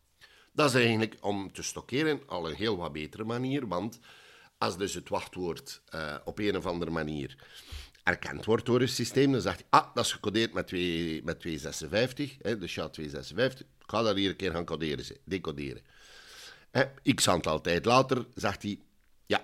Dat 0.52 0.68
is 0.68 0.74
eigenlijk 0.74 1.16
om 1.20 1.52
te 1.52 1.62
stockeren 1.62 2.20
al 2.26 2.48
een 2.48 2.56
heel 2.56 2.76
wat 2.76 2.92
betere 2.92 3.24
manier, 3.24 3.68
want 3.68 3.98
als 4.58 4.76
dus 4.76 4.94
het 4.94 5.08
wachtwoord 5.08 5.82
uh, 5.94 6.16
op 6.24 6.38
een 6.38 6.56
of 6.56 6.66
andere 6.66 6.90
manier 6.90 7.36
erkend 8.02 8.44
wordt 8.44 8.66
door 8.66 8.80
het 8.80 8.90
systeem, 8.90 9.32
dan 9.32 9.40
zegt 9.40 9.64
hij, 9.70 9.80
ah, 9.80 9.94
dat 9.94 10.04
is 10.04 10.12
gecodeerd 10.12 10.52
met, 10.52 10.66
2, 10.66 11.22
met 11.24 11.40
256, 11.40 12.36
hè, 12.42 12.58
de 12.58 12.66
SHA 12.66 12.88
256, 12.88 13.66
ga 13.92 14.02
dat 14.02 14.16
hier 14.16 14.30
een 14.30 14.36
keer 14.36 14.52
gaan 14.52 14.64
coderen, 14.64 15.04
decoderen. 15.24 15.82
x 17.14 17.28
aantal 17.28 17.60
tijd 17.60 17.84
later 17.84 18.26
zegt 18.34 18.62
hij, 18.62 18.80
ja, 19.26 19.42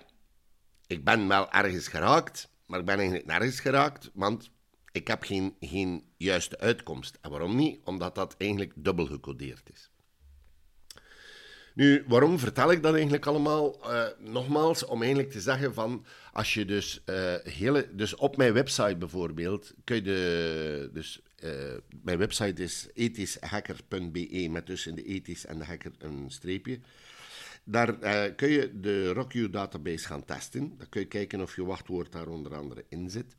ik 0.87 1.05
ben 1.05 1.28
wel 1.28 1.50
ergens 1.50 1.88
geraakt, 1.88 2.49
maar 2.67 2.81
ik 2.81 2.87
ben 2.87 2.97
eigenlijk 2.97 3.26
nergens 3.26 3.61
geraakt, 3.61 4.11
want 4.12 4.50
ik 4.93 5.09
heb 5.09 5.23
geen, 5.23 5.57
geen 5.61 6.05
juiste 6.17 6.59
uitkomst. 6.59 7.19
En 7.21 7.31
waarom 7.31 7.57
niet? 7.57 7.81
Omdat 7.85 8.14
dat 8.14 8.35
eigenlijk 8.38 8.73
dubbel 8.76 9.07
gecodeerd 9.07 9.71
is. 9.73 9.90
Nu, 11.78 12.04
waarom 12.06 12.38
vertel 12.38 12.73
ik 12.73 12.82
dat 12.82 12.92
eigenlijk 12.92 13.26
allemaal? 13.26 13.76
Uh, 13.85 14.04
nogmaals, 14.18 14.85
om 14.85 15.00
eigenlijk 15.00 15.30
te 15.30 15.40
zeggen 15.40 15.75
van, 15.75 16.04
als 16.32 16.54
je 16.54 16.64
dus, 16.64 17.02
uh, 17.06 17.35
hele, 17.42 17.88
dus 17.92 18.14
op 18.14 18.37
mijn 18.37 18.52
website 18.52 18.97
bijvoorbeeld, 18.97 19.75
kun 19.85 19.97
je 19.97 20.02
de, 20.02 20.90
dus 20.92 21.20
uh, 21.44 21.50
mijn 22.02 22.18
website 22.18 22.62
is 22.62 22.88
ethischhacker.be 22.94 24.49
met 24.50 24.66
tussen 24.66 24.94
de 24.94 25.04
ethisch 25.04 25.47
en 25.47 25.58
de 25.58 25.64
hacker 25.64 25.92
een 25.99 26.25
streepje. 26.28 26.78
Daar 27.64 28.00
eh, 28.00 28.35
kun 28.37 28.49
je 28.49 28.80
de 28.80 29.12
RockU 29.12 29.50
database 29.50 30.06
gaan 30.06 30.25
testen. 30.25 30.75
Dan 30.78 30.88
kun 30.88 31.00
je 31.00 31.06
kijken 31.06 31.40
of 31.40 31.56
je 31.56 31.64
wachtwoord 31.64 32.12
daar 32.12 32.28
onder 32.28 32.54
andere 32.54 32.85
in 32.88 33.11
zit. 33.11 33.37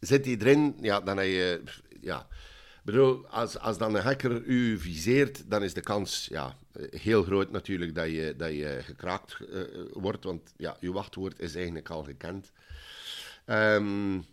Zit 0.00 0.24
die 0.24 0.40
erin, 0.40 0.74
ja, 0.80 1.00
dan 1.00 1.16
heb 1.16 1.26
je... 1.26 1.62
Ja, 2.00 2.26
bedoel, 2.84 3.26
als, 3.26 3.58
als 3.58 3.78
dan 3.78 3.94
een 3.94 4.02
hacker 4.02 4.42
u 4.42 4.78
viseert, 4.78 5.50
dan 5.50 5.62
is 5.62 5.74
de 5.74 5.80
kans 5.80 6.26
ja, 6.30 6.56
heel 6.90 7.22
groot 7.22 7.50
natuurlijk 7.50 7.94
dat 7.94 8.10
je, 8.10 8.34
dat 8.36 8.50
je 8.50 8.80
gekraakt 8.82 9.36
uh, 9.40 9.62
wordt. 9.92 10.24
Want 10.24 10.52
ja, 10.56 10.76
uw 10.80 10.92
wachtwoord 10.92 11.40
is 11.40 11.54
eigenlijk 11.54 11.90
al 11.90 12.02
gekend. 12.02 12.52
Um, 13.46 14.24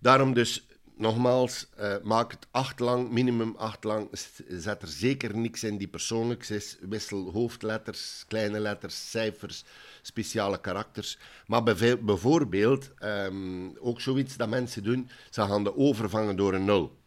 daarom 0.00 0.34
dus 0.34 0.66
nogmaals, 0.96 1.66
uh, 1.80 1.94
maak 2.02 2.30
het 2.30 2.46
acht 2.50 2.80
lang, 2.80 3.10
minimum 3.10 3.54
acht 3.56 3.84
lang. 3.84 4.08
Zet 4.48 4.82
er 4.82 4.88
zeker 4.88 5.36
niks 5.36 5.64
in 5.64 5.78
die 5.78 5.88
persoonlijk 5.88 6.48
is. 6.48 6.76
Wissel 6.80 7.30
hoofdletters, 7.32 8.24
kleine 8.28 8.60
letters, 8.60 9.10
cijfers, 9.10 9.64
speciale 10.02 10.60
karakters. 10.60 11.18
Maar 11.46 11.62
bijvoorbeeld, 12.04 12.90
um, 13.02 13.76
ook 13.78 14.00
zoiets 14.00 14.36
dat 14.36 14.48
mensen 14.48 14.82
doen, 14.82 15.10
ze 15.30 15.40
gaan 15.40 15.64
de 15.64 15.76
overvangen 15.76 16.36
door 16.36 16.54
een 16.54 16.64
nul. 16.64 16.98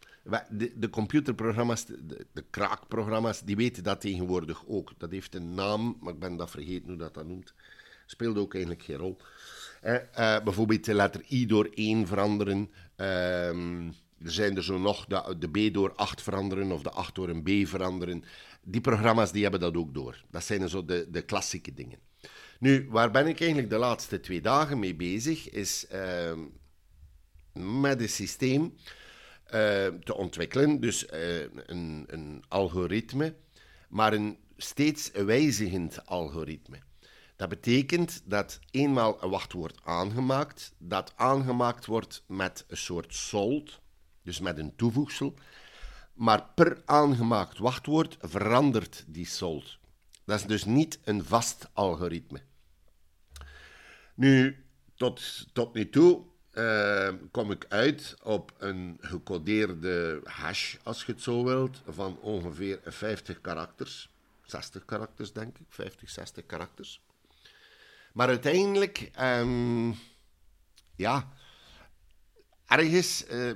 De, 0.50 0.72
de 0.78 0.90
computerprogramma's, 0.90 1.86
de, 1.86 2.44
kraakprogramma's, 2.50 3.42
die 3.42 3.56
weten 3.56 3.82
dat 3.82 4.00
tegenwoordig 4.00 4.66
ook. 4.66 4.92
Dat 4.98 5.10
heeft 5.10 5.34
een 5.34 5.54
naam, 5.54 5.96
maar 6.00 6.12
ik 6.12 6.18
ben 6.18 6.36
dat 6.36 6.50
vergeten 6.50 6.88
hoe 6.88 6.96
dat 6.96 7.14
dat 7.14 7.26
noemt. 7.26 7.54
Speelt 8.06 8.36
ook 8.36 8.54
eigenlijk 8.54 8.84
geen 8.84 8.96
rol. 8.96 9.16
Uh, 9.84 9.92
uh, 9.92 9.98
bijvoorbeeld 10.44 10.84
de 10.84 10.94
letter 10.94 11.22
I 11.30 11.46
door 11.46 11.68
1 11.74 12.06
veranderen. 12.06 12.70
Um, 12.96 13.94
er 14.24 14.32
zijn 14.32 14.56
er 14.56 14.64
zo 14.64 14.78
nog 14.78 15.06
de, 15.06 15.48
B 15.48 15.74
door 15.74 15.92
8 15.94 16.22
veranderen 16.22 16.72
of 16.72 16.82
de 16.82 16.90
8 16.90 17.14
door 17.14 17.28
een 17.28 17.42
B 17.42 17.68
veranderen. 17.68 18.24
Die 18.62 18.80
programma's 18.80 19.32
die 19.32 19.42
hebben 19.42 19.60
dat 19.60 19.76
ook 19.76 19.94
door. 19.94 20.24
Dat 20.30 20.44
zijn 20.44 20.68
zo 20.68 20.84
de, 20.84 21.06
de 21.10 21.22
klassieke 21.22 21.74
dingen. 21.74 21.98
Nu, 22.58 22.86
waar 22.90 23.10
ben 23.10 23.26
ik 23.26 23.40
eigenlijk 23.40 23.70
de 23.70 23.76
laatste 23.76 24.20
twee 24.20 24.40
dagen 24.40 24.78
mee 24.78 24.94
bezig? 24.94 25.50
Is 25.50 25.86
uh, 25.92 26.32
met 27.52 28.00
een 28.00 28.08
systeem 28.08 28.74
te 30.04 30.14
ontwikkelen. 30.14 30.80
Dus 30.80 31.04
uh, 31.04 31.40
een, 31.40 32.04
een 32.06 32.44
algoritme, 32.48 33.34
maar 33.88 34.12
een 34.12 34.38
steeds 34.56 35.10
wijzigend 35.10 36.06
algoritme. 36.06 36.78
Dat 37.36 37.48
betekent 37.48 38.22
dat 38.24 38.58
eenmaal 38.70 39.22
een 39.22 39.30
wachtwoord 39.30 39.80
aangemaakt, 39.84 40.74
dat 40.78 41.12
aangemaakt 41.16 41.86
wordt 41.86 42.24
met 42.26 42.64
een 42.68 42.76
soort 42.76 43.14
sold, 43.14 43.80
dus 44.22 44.40
met 44.40 44.58
een 44.58 44.76
toevoegsel, 44.76 45.34
maar 46.12 46.46
per 46.54 46.82
aangemaakt 46.84 47.58
wachtwoord 47.58 48.16
verandert 48.20 49.04
die 49.06 49.26
sold. 49.26 49.78
Dat 50.24 50.38
is 50.38 50.46
dus 50.46 50.64
niet 50.64 50.98
een 51.04 51.24
vast 51.24 51.68
algoritme. 51.72 52.42
Nu, 54.14 54.64
tot, 54.94 55.46
tot 55.52 55.74
nu 55.74 55.90
toe 55.90 56.24
uh, 56.54 57.08
kom 57.30 57.50
ik 57.50 57.66
uit 57.68 58.16
op 58.22 58.52
een 58.58 58.98
gecodeerde 59.00 60.20
hash, 60.24 60.76
als 60.82 61.04
je 61.04 61.12
het 61.12 61.22
zo 61.22 61.44
wilt, 61.44 61.82
van 61.88 62.18
ongeveer 62.20 62.80
50 62.84 63.40
karakters. 63.40 64.08
60 64.44 64.84
karakters, 64.84 65.32
denk 65.32 65.58
ik. 65.58 65.66
50, 65.68 66.10
60 66.10 66.46
karakters. 66.46 67.00
Maar 68.12 68.28
uiteindelijk, 68.28 69.10
um, 69.20 69.94
ja, 70.96 71.32
ergens 72.66 73.24
uh, 73.30 73.52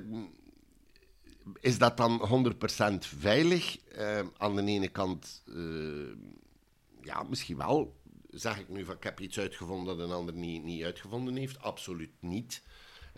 is 1.59 1.77
dat 1.77 1.97
dan 1.97 2.45
100% 2.93 2.97
veilig. 2.99 3.77
Aan 4.37 4.55
de 4.55 4.63
ene 4.65 4.87
kant, 4.87 5.43
ja, 7.01 7.23
misschien 7.23 7.57
wel. 7.57 7.97
Zeg 8.29 8.59
ik 8.59 8.69
nu 8.69 8.85
van 8.85 8.95
ik 8.95 9.03
heb 9.03 9.19
iets 9.19 9.39
uitgevonden 9.39 9.97
dat 9.97 10.07
een 10.07 10.15
ander 10.15 10.33
niet, 10.33 10.63
niet 10.63 10.83
uitgevonden 10.83 11.35
heeft? 11.35 11.61
Absoluut 11.61 12.11
niet. 12.19 12.61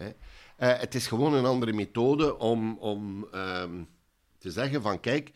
Hè. 0.01 0.65
het 0.65 0.95
is 0.95 1.07
gewoon 1.07 1.33
een 1.33 1.45
andere 1.45 1.73
methode 1.73 2.37
om, 2.37 2.77
om 2.77 3.27
um, 3.33 3.87
te 4.37 4.51
zeggen 4.51 4.81
van 4.81 4.99
kijk, 4.99 5.31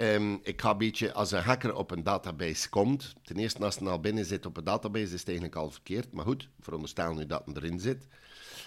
Um, 0.00 0.40
ik 0.42 0.60
ga 0.60 0.74
beetje, 0.74 1.12
als 1.12 1.30
een 1.30 1.42
hacker 1.42 1.74
op 1.74 1.90
een 1.90 2.02
database 2.02 2.68
komt, 2.68 3.14
ten 3.22 3.36
eerste 3.36 3.64
als 3.64 3.78
hij 3.78 3.88
al 3.88 4.00
binnen 4.00 4.24
zit 4.24 4.46
op 4.46 4.56
een 4.56 4.64
database, 4.64 5.14
is 5.14 5.20
het 5.20 5.28
eigenlijk 5.28 5.56
al 5.56 5.70
verkeerd. 5.70 6.12
Maar 6.12 6.24
goed, 6.24 6.48
veronderstel 6.60 7.14
nu 7.14 7.26
dat 7.26 7.42
hij 7.44 7.54
erin 7.54 7.80
zit. 7.80 8.06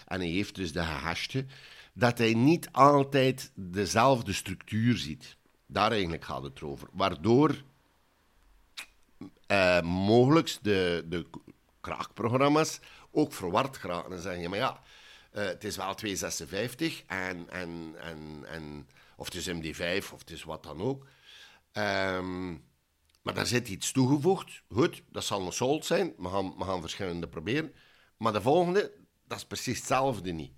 En 0.07 0.19
hij 0.19 0.29
heeft 0.29 0.55
dus 0.55 0.71
de 0.71 0.83
gehashte, 0.83 1.45
dat 1.93 2.17
hij 2.17 2.33
niet 2.33 2.71
altijd 2.71 3.51
dezelfde 3.55 4.33
structuur 4.33 4.97
ziet. 4.97 5.37
Daar 5.65 5.91
eigenlijk 5.91 6.25
gaat 6.25 6.43
het 6.43 6.61
over. 6.61 6.87
Waardoor 6.91 7.63
uh, 9.47 9.81
mogelijk 9.81 10.57
de, 10.61 11.05
de 11.09 11.25
kraakprogramma's 11.81 12.79
ook 13.11 13.33
verward 13.33 13.77
geraken 13.77 14.11
en 14.11 14.21
zeggen, 14.21 14.49
maar 14.49 14.59
ja, 14.59 14.79
uh, 15.33 15.45
het 15.45 15.63
is 15.63 15.75
wel 15.75 15.95
256 15.95 17.03
en, 17.05 17.49
en, 17.49 17.95
en, 17.97 18.45
en, 18.47 18.87
of 19.15 19.25
het 19.25 19.35
is 19.35 19.49
MD5 19.49 20.13
of 20.13 20.19
het 20.19 20.29
is 20.29 20.43
wat 20.43 20.63
dan 20.63 20.81
ook. 20.81 21.07
Um, 21.73 22.69
maar 23.21 23.33
daar 23.33 23.45
zit 23.45 23.67
iets 23.67 23.91
toegevoegd. 23.91 24.63
Goed, 24.69 25.03
dat 25.09 25.23
zal 25.23 25.45
een 25.45 25.53
sold 25.53 25.85
zijn. 25.85 26.13
We 26.17 26.29
gaan, 26.29 26.57
we 26.57 26.63
gaan 26.63 26.81
verschillende 26.81 27.27
proberen. 27.27 27.73
Maar 28.17 28.33
de 28.33 28.41
volgende, 28.41 28.93
dat 29.27 29.37
is 29.37 29.45
precies 29.45 29.77
hetzelfde 29.77 30.31
niet. 30.31 30.53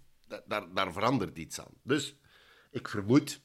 Daar, 0.45 0.73
daar 0.73 0.93
verandert 0.93 1.37
iets 1.37 1.59
aan. 1.59 1.73
Dus 1.83 2.15
ik 2.71 2.87
vermoed 2.87 3.41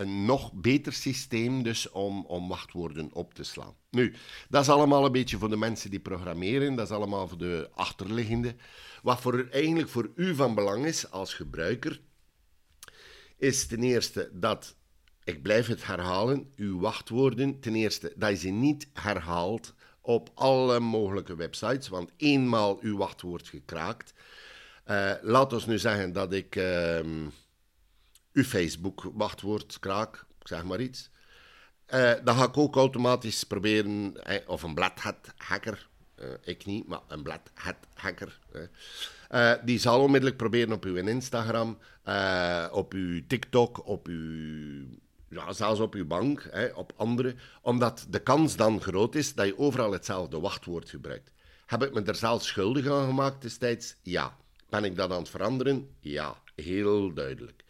een 0.00 0.24
nog 0.24 0.52
beter 0.52 0.92
systeem 0.92 1.62
dus 1.62 1.90
om, 1.90 2.24
om 2.26 2.48
wachtwoorden 2.48 3.12
op 3.12 3.34
te 3.34 3.42
slaan. 3.42 3.74
Nu, 3.90 4.14
dat 4.48 4.62
is 4.62 4.68
allemaal 4.68 5.04
een 5.04 5.12
beetje 5.12 5.38
voor 5.38 5.48
de 5.48 5.56
mensen 5.56 5.90
die 5.90 6.00
programmeren. 6.00 6.74
Dat 6.74 6.86
is 6.86 6.96
allemaal 6.96 7.28
voor 7.28 7.38
de 7.38 7.70
achterliggende. 7.74 8.54
Wat 9.02 9.20
voor, 9.20 9.48
eigenlijk 9.50 9.88
voor 9.88 10.10
u 10.14 10.34
van 10.34 10.54
belang 10.54 10.86
is 10.86 11.10
als 11.10 11.34
gebruiker, 11.34 12.00
is 13.36 13.66
ten 13.66 13.82
eerste 13.82 14.30
dat 14.32 14.76
ik 15.24 15.42
blijf 15.42 15.66
het 15.66 15.86
herhalen, 15.86 16.52
uw 16.56 16.80
wachtwoorden, 16.80 17.60
ten 17.60 17.74
eerste, 17.74 18.12
dat 18.16 18.30
je 18.30 18.36
ze 18.36 18.48
niet 18.48 18.88
herhaalt 18.92 19.74
op 20.00 20.30
alle 20.34 20.80
mogelijke 20.80 21.34
websites, 21.34 21.88
want 21.88 22.12
eenmaal 22.16 22.78
uw 22.80 22.96
wachtwoord 22.96 23.48
gekraakt. 23.48 24.14
Uh, 24.86 25.12
laat 25.22 25.52
ons 25.52 25.66
nu 25.66 25.78
zeggen 25.78 26.12
dat 26.12 26.32
ik 26.32 26.56
uh, 26.56 27.00
uw 28.32 28.44
Facebook-wachtwoord 28.44 29.78
kraak, 29.78 30.24
zeg 30.42 30.64
maar 30.64 30.80
iets. 30.80 31.10
Uh, 31.94 32.12
dan 32.24 32.36
ga 32.36 32.44
ik 32.44 32.56
ook 32.56 32.76
automatisch 32.76 33.44
proberen, 33.44 34.24
eh, 34.24 34.48
of 34.48 34.62
een 34.62 34.74
Black 34.74 34.98
hacker, 35.36 35.88
ik 36.42 36.66
niet, 36.66 36.86
maar 36.86 37.00
een 37.08 37.22
Black 37.22 37.46
hacker. 37.94 38.38
die 39.64 39.78
zal 39.78 40.00
onmiddellijk 40.02 40.38
proberen 40.38 40.72
op 40.72 40.84
uw 40.84 40.96
Instagram, 40.96 41.78
op 42.72 42.92
uw 42.92 43.22
TikTok, 43.26 43.86
op 43.86 44.06
uw 44.06 44.86
ja, 45.28 45.52
zelfs 45.52 45.80
op 45.80 45.94
je 45.94 46.04
bank, 46.04 46.50
op 46.74 46.92
andere, 46.96 47.34
omdat 47.62 48.06
de 48.08 48.18
kans 48.18 48.56
dan 48.56 48.80
groot 48.80 49.14
is 49.14 49.34
dat 49.34 49.46
je 49.46 49.58
overal 49.58 49.92
hetzelfde 49.92 50.40
wachtwoord 50.40 50.90
gebruikt. 50.90 51.32
Heb 51.66 51.82
ik 51.82 51.94
me 51.94 52.02
er 52.02 52.14
zelf 52.14 52.44
schuldig 52.44 52.88
aan 52.88 53.06
gemaakt 53.06 53.42
destijds? 53.42 53.96
Ja. 54.02 54.36
Ben 54.68 54.84
ik 54.84 54.96
dat 54.96 55.10
aan 55.10 55.18
het 55.18 55.28
veranderen? 55.28 55.88
Ja, 56.00 56.34
heel 56.54 57.14
duidelijk. 57.14 57.64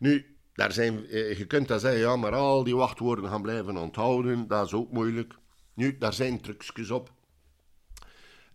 Nu, 0.00 0.36
daar 0.54 0.72
zijn, 0.72 1.06
eh, 1.06 1.38
je 1.38 1.46
kunt 1.46 1.68
dan 1.68 1.80
zeggen, 1.80 2.00
ja, 2.00 2.16
maar 2.16 2.34
al 2.34 2.64
die 2.64 2.76
wachtwoorden 2.76 3.30
gaan 3.30 3.42
blijven 3.42 3.76
onthouden, 3.76 4.46
dat 4.46 4.66
is 4.66 4.72
ook 4.72 4.92
moeilijk. 4.92 5.34
Nu, 5.74 5.98
daar 5.98 6.12
zijn 6.12 6.40
trucjes 6.40 6.90
op 6.90 7.12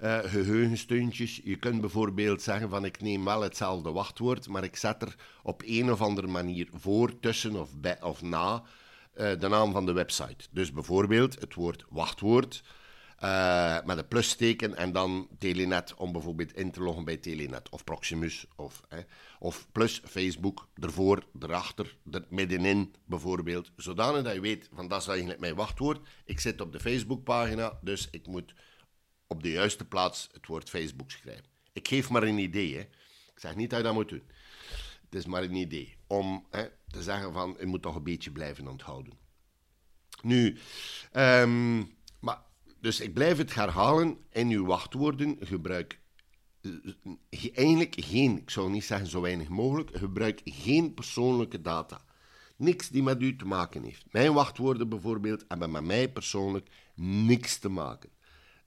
uh, 0.04 0.20
geheugensteuntjes. 0.20 1.42
Je 1.44 1.56
kunt 1.56 1.82
bijvoorbeeld 1.82 2.42
zeggen 2.42 2.70
van 2.70 2.86
ik 2.86 3.02
neem 3.02 3.26
wel 3.26 3.42
hetzelfde 3.42 3.92
wachtwoord, 3.92 4.48
maar 4.48 4.64
ik 4.64 4.76
zet 4.76 5.02
er 5.02 5.16
op 5.44 5.62
een 5.66 5.92
of 5.92 6.02
andere 6.02 6.28
manier 6.28 6.68
voor, 6.74 7.20
tussen 7.20 7.56
of, 7.56 7.80
bij, 7.80 8.02
of 8.02 8.22
na 8.22 8.64
uh, 9.18 9.40
de 9.40 9.48
naam 9.48 9.72
van 9.72 9.86
de 9.86 9.94
website. 9.94 10.48
Dus 10.52 10.72
bijvoorbeeld 10.72 11.40
het 11.40 11.54
woord 11.54 11.86
wachtwoord 11.90 12.64
uh, 13.24 13.84
met 13.86 13.98
een 13.98 14.08
plusteken 14.08 14.76
en 14.76 14.92
dan 14.92 15.28
Telenet 15.40 15.94
om 15.94 16.12
bijvoorbeeld 16.12 16.54
in 16.54 16.72
te 16.72 16.82
loggen 16.82 17.06
bij 17.06 17.18
Telenet 17.18 17.70
of 17.70 17.84
Proximus 17.84 18.46
of, 18.56 18.82
of 19.40 19.68
plus 19.72 20.02
Facebook 20.06 20.68
ervoor, 20.74 21.24
erachter, 21.40 21.98
er 22.12 22.26
middenin 22.30 22.96
bijvoorbeeld. 23.06 23.72
Zodanig 23.76 24.24
dat 24.24 24.34
je 24.34 24.40
weet 24.40 24.70
van 24.74 24.88
dat 24.88 25.02
is 25.02 25.08
eigenlijk 25.08 25.40
mijn 25.40 25.56
wachtwoord. 25.56 26.08
Ik 26.26 26.40
zit 26.40 26.62
op 26.62 26.72
de 26.72 26.80
Facebookpagina, 26.80 27.80
dus 27.82 28.08
ik 28.12 28.28
moet 28.28 28.54
op 29.28 29.44
de 29.44 29.52
juiste 29.52 29.86
plaats 29.86 30.30
het 30.32 30.48
woord 30.48 30.70
Facebook 30.70 31.12
schrijven. 31.12 31.46
Ik 31.74 31.88
geef 31.88 32.10
maar 32.10 32.24
een 32.24 32.38
idee. 32.38 32.74
Hè. 32.74 32.82
Ik 32.82 33.42
zeg 33.42 33.56
niet 33.56 33.70
dat 33.70 33.80
je 33.80 33.86
dat 33.86 33.94
moet 33.94 34.10
doen. 34.10 34.24
Het 35.06 35.16
is 35.16 35.26
maar 35.26 35.44
een 35.44 35.56
idee 35.56 35.98
om 36.08 36.46
hè, 36.50 36.66
te 36.88 37.04
zeggen 37.04 37.34
van, 37.34 37.56
je 37.60 37.66
moet 37.66 37.82
toch 37.82 37.96
een 37.96 38.04
beetje 38.04 38.32
blijven 38.32 38.68
onthouden. 38.68 39.14
Nu, 40.22 40.58
um, 41.14 41.95
dus 42.86 43.00
ik 43.00 43.14
blijf 43.14 43.38
het 43.38 43.56
herhalen. 43.56 44.18
In 44.32 44.50
uw 44.50 44.66
wachtwoorden 44.66 45.38
gebruik 45.40 46.00
eh, 46.62 46.72
eigenlijk 47.54 47.96
geen, 48.00 48.38
ik 48.38 48.50
zou 48.50 48.70
niet 48.70 48.84
zeggen 48.84 49.08
zo 49.08 49.22
weinig 49.22 49.50
mogelijk, 49.50 49.98
gebruik 49.98 50.42
geen 50.44 50.94
persoonlijke 50.94 51.62
data. 51.62 52.02
Niks 52.56 52.90
die 52.90 53.04
met 53.04 53.22
u 53.22 53.36
te 53.36 53.46
maken 53.46 53.84
heeft. 53.84 54.06
Mijn 54.12 54.34
wachtwoorden 54.34 54.90
bijvoorbeeld 54.90 55.46
hebben 55.48 55.72
met 55.72 55.84
mij 55.84 56.10
persoonlijk 56.10 56.70
niks 56.96 57.58
te 57.58 57.70
maken. 57.70 58.10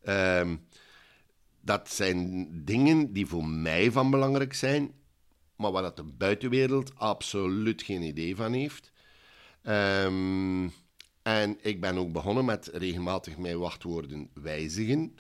Ehm, 0.03 0.57
dat 1.61 1.91
zijn 1.91 2.49
dingen 2.65 3.13
die 3.13 3.27
voor 3.27 3.45
mij 3.45 3.93
van 3.93 4.11
belangrijk 4.11 4.55
zijn, 4.55 4.93
maar 5.57 5.73
waar 5.73 5.83
dat 5.83 5.97
de 5.97 6.05
buitenwereld 6.05 6.95
absoluut 6.97 7.83
geen 7.83 8.03
idee 8.03 8.37
van 8.37 8.53
heeft. 8.53 8.93
Ehm, 9.63 10.69
en 11.23 11.59
ik 11.61 11.81
ben 11.81 11.99
ook 11.99 12.13
begonnen 12.13 12.45
met 12.45 12.71
regelmatig 12.73 13.37
mijn 13.37 13.59
wachtwoorden 13.59 14.31
wijzigen. 14.35 15.17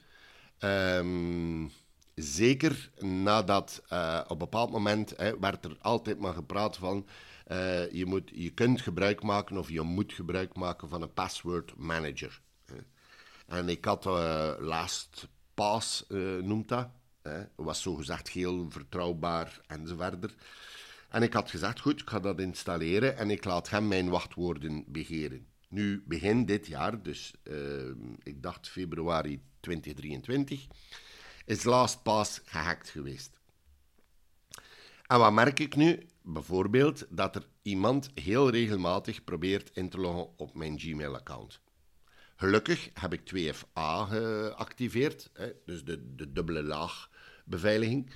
Ehm, 0.59 1.67
zeker 2.15 2.91
nadat 2.99 3.83
uh, 3.93 4.21
op 4.25 4.31
een 4.31 4.39
bepaald 4.39 4.71
moment 4.71 5.17
hè, 5.17 5.39
werd 5.39 5.65
er 5.65 5.77
altijd 5.81 6.19
maar 6.19 6.35
gepraat 6.35 6.77
van 6.77 7.07
uh, 7.49 7.91
je, 7.93 8.07
moet, 8.07 8.31
je 8.35 8.51
kunt 8.51 8.81
gebruik 8.81 9.23
maken 9.23 9.57
of 9.59 9.71
je 9.71 9.81
moet 9.81 10.13
gebruik 10.13 10.55
maken 10.55 10.89
van 10.89 11.03
een 11.03 11.13
password 11.13 11.77
manager. 11.77 12.41
En 13.47 13.69
ik 13.69 13.85
had 13.85 14.07
uh, 14.07 14.53
LastPass, 14.59 16.05
noemt 16.41 16.69
dat. 16.69 16.89
Hè, 17.23 17.43
was 17.57 17.83
zogezegd 17.83 18.29
heel 18.29 18.67
vertrouwbaar 18.71 19.61
enzovoort. 19.67 20.35
En 21.09 21.23
ik 21.23 21.33
had 21.33 21.51
gezegd, 21.51 21.81
goed, 21.81 22.01
ik 22.01 22.09
ga 22.09 22.21
dat 22.21 22.41
installeren 22.41 23.17
en 23.17 23.31
ik 23.31 23.45
laat 23.45 23.71
hem 23.71 23.89
mijn 23.89 24.09
wachtwoorden 24.09 24.85
begeren. 24.87 25.47
Nu, 25.69 26.03
begin 26.07 26.45
dit 26.45 26.67
jaar, 26.67 27.03
dus 27.03 27.35
uh, 27.45 27.91
ik 28.23 28.43
dacht 28.43 28.69
februari 28.69 29.41
2023, 29.61 30.67
is 31.45 31.65
LastPass 31.65 32.41
gehackt 32.45 32.89
geweest. 32.89 33.41
En 35.07 35.19
wat 35.19 35.33
merk 35.33 35.59
ik 35.59 35.77
nu? 35.77 36.07
Bijvoorbeeld 36.23 37.07
dat 37.11 37.37
er 37.37 37.47
iemand 37.63 38.11
heel 38.15 38.51
regelmatig 38.51 39.25
probeert 39.25 39.71
in 39.77 39.89
te 39.89 39.99
loggen 39.99 40.39
op 40.39 40.55
mijn 40.55 40.79
Gmail-account. 40.79 41.61
Gelukkig 42.37 42.91
heb 42.95 43.13
ik 43.13 43.21
2FA 43.21 44.09
geactiveerd, 44.09 45.31
dus 45.65 45.85
de, 45.85 46.15
de 46.15 46.33
dubbele 46.33 46.63
laag 46.63 47.11
beveiliging. 47.45 48.11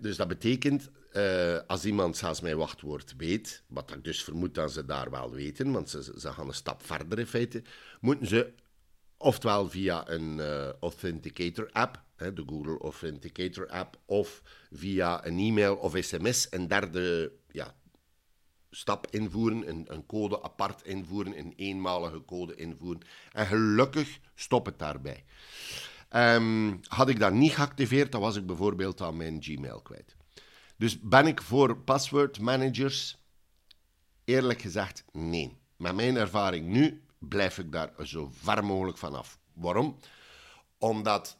Dus 0.00 0.16
dat 0.16 0.28
betekent, 0.28 0.90
uh, 1.16 1.58
als 1.66 1.84
iemand 1.84 2.16
zelfs 2.16 2.40
mijn 2.40 2.56
wachtwoord 2.56 3.14
weet, 3.16 3.62
wat 3.66 3.92
ik 3.94 4.04
dus 4.04 4.24
vermoed 4.24 4.54
dat 4.54 4.72
ze 4.72 4.84
daar 4.84 5.10
wel 5.10 5.30
weten, 5.30 5.72
want 5.72 5.90
ze, 5.90 6.02
ze 6.16 6.32
gaan 6.32 6.48
een 6.48 6.54
stap 6.54 6.86
verder 6.86 7.18
in 7.18 7.26
feite, 7.26 7.62
moeten 8.00 8.26
ze 8.26 8.52
oftewel 9.16 9.68
via 9.68 10.08
een 10.08 10.38
uh, 10.38 10.72
Authenticator 10.80 11.70
app, 11.72 12.02
hè, 12.16 12.32
de 12.32 12.42
Google 12.46 12.78
Authenticator 12.78 13.68
app, 13.68 13.98
of 14.04 14.42
via 14.70 15.26
een 15.26 15.38
e-mail 15.38 15.76
of 15.76 15.94
sms 16.00 16.46
een 16.50 16.68
derde 16.68 17.32
ja, 17.50 17.74
stap 18.70 19.06
invoeren, 19.10 19.68
een, 19.68 19.84
een, 19.88 20.06
code 20.06 20.42
apart 20.42 20.82
invoeren, 20.82 21.38
een 21.38 21.52
eenmalige 21.56 22.24
code 22.24 22.54
invoeren. 22.54 23.02
En 23.32 23.46
gelukkig 23.46 24.18
stop 24.34 24.66
het 24.66 24.78
daarbij. 24.78 25.24
Um, 26.10 26.80
had 26.88 27.08
ik 27.08 27.18
dat 27.18 27.32
niet 27.32 27.54
geactiveerd, 27.54 28.12
dan 28.12 28.20
was 28.20 28.36
ik 28.36 28.46
bijvoorbeeld 28.46 29.00
aan 29.00 29.16
mijn 29.16 29.42
Gmail 29.42 29.80
kwijt. 29.80 30.15
Dus 30.76 31.00
ben 31.00 31.26
ik 31.26 31.42
voor 31.42 31.76
password 31.76 32.40
managers? 32.40 33.16
Eerlijk 34.24 34.60
gezegd, 34.60 35.04
nee. 35.12 35.56
Met 35.76 35.94
mijn 35.94 36.16
ervaring 36.16 36.66
nu 36.66 37.02
blijf 37.18 37.58
ik 37.58 37.72
daar 37.72 37.92
zo 38.02 38.30
ver 38.32 38.64
mogelijk 38.64 38.98
vanaf. 38.98 39.38
Waarom? 39.52 39.98
Omdat 40.78 41.38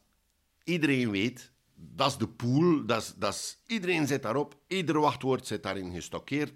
iedereen 0.65 1.11
weet, 1.11 1.53
dat 1.75 2.11
is 2.11 2.17
de 2.17 2.29
pool, 2.29 2.87
dat 2.87 3.03
is, 3.03 3.15
dat 3.17 3.35
is, 3.35 3.59
iedereen 3.67 4.07
zit 4.07 4.23
daarop, 4.23 4.57
ieder 4.67 5.01
wachtwoord 5.01 5.47
zit 5.47 5.63
daarin 5.63 5.93
gestockeerd. 5.93 6.53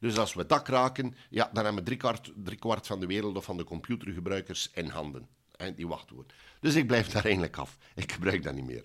Dus 0.00 0.18
als 0.18 0.34
we 0.34 0.46
dat 0.46 0.68
raken, 0.68 1.14
ja, 1.30 1.50
dan 1.52 1.64
hebben 1.64 1.82
we 1.82 1.88
driekwart, 1.88 2.32
kwart 2.58 2.86
van 2.86 3.00
de 3.00 3.06
wereld 3.06 3.36
of 3.36 3.44
van 3.44 3.56
de 3.56 3.64
computergebruikers 3.64 4.70
in 4.74 4.88
handen. 4.88 5.28
Die 5.76 5.88
wachtwoord. 5.88 6.32
Dus 6.60 6.74
ik 6.74 6.86
blijf 6.86 7.08
daar 7.08 7.24
eigenlijk 7.24 7.56
af. 7.56 7.78
Ik 7.94 8.12
gebruik 8.12 8.42
dat 8.42 8.54
niet 8.54 8.64
meer. 8.64 8.84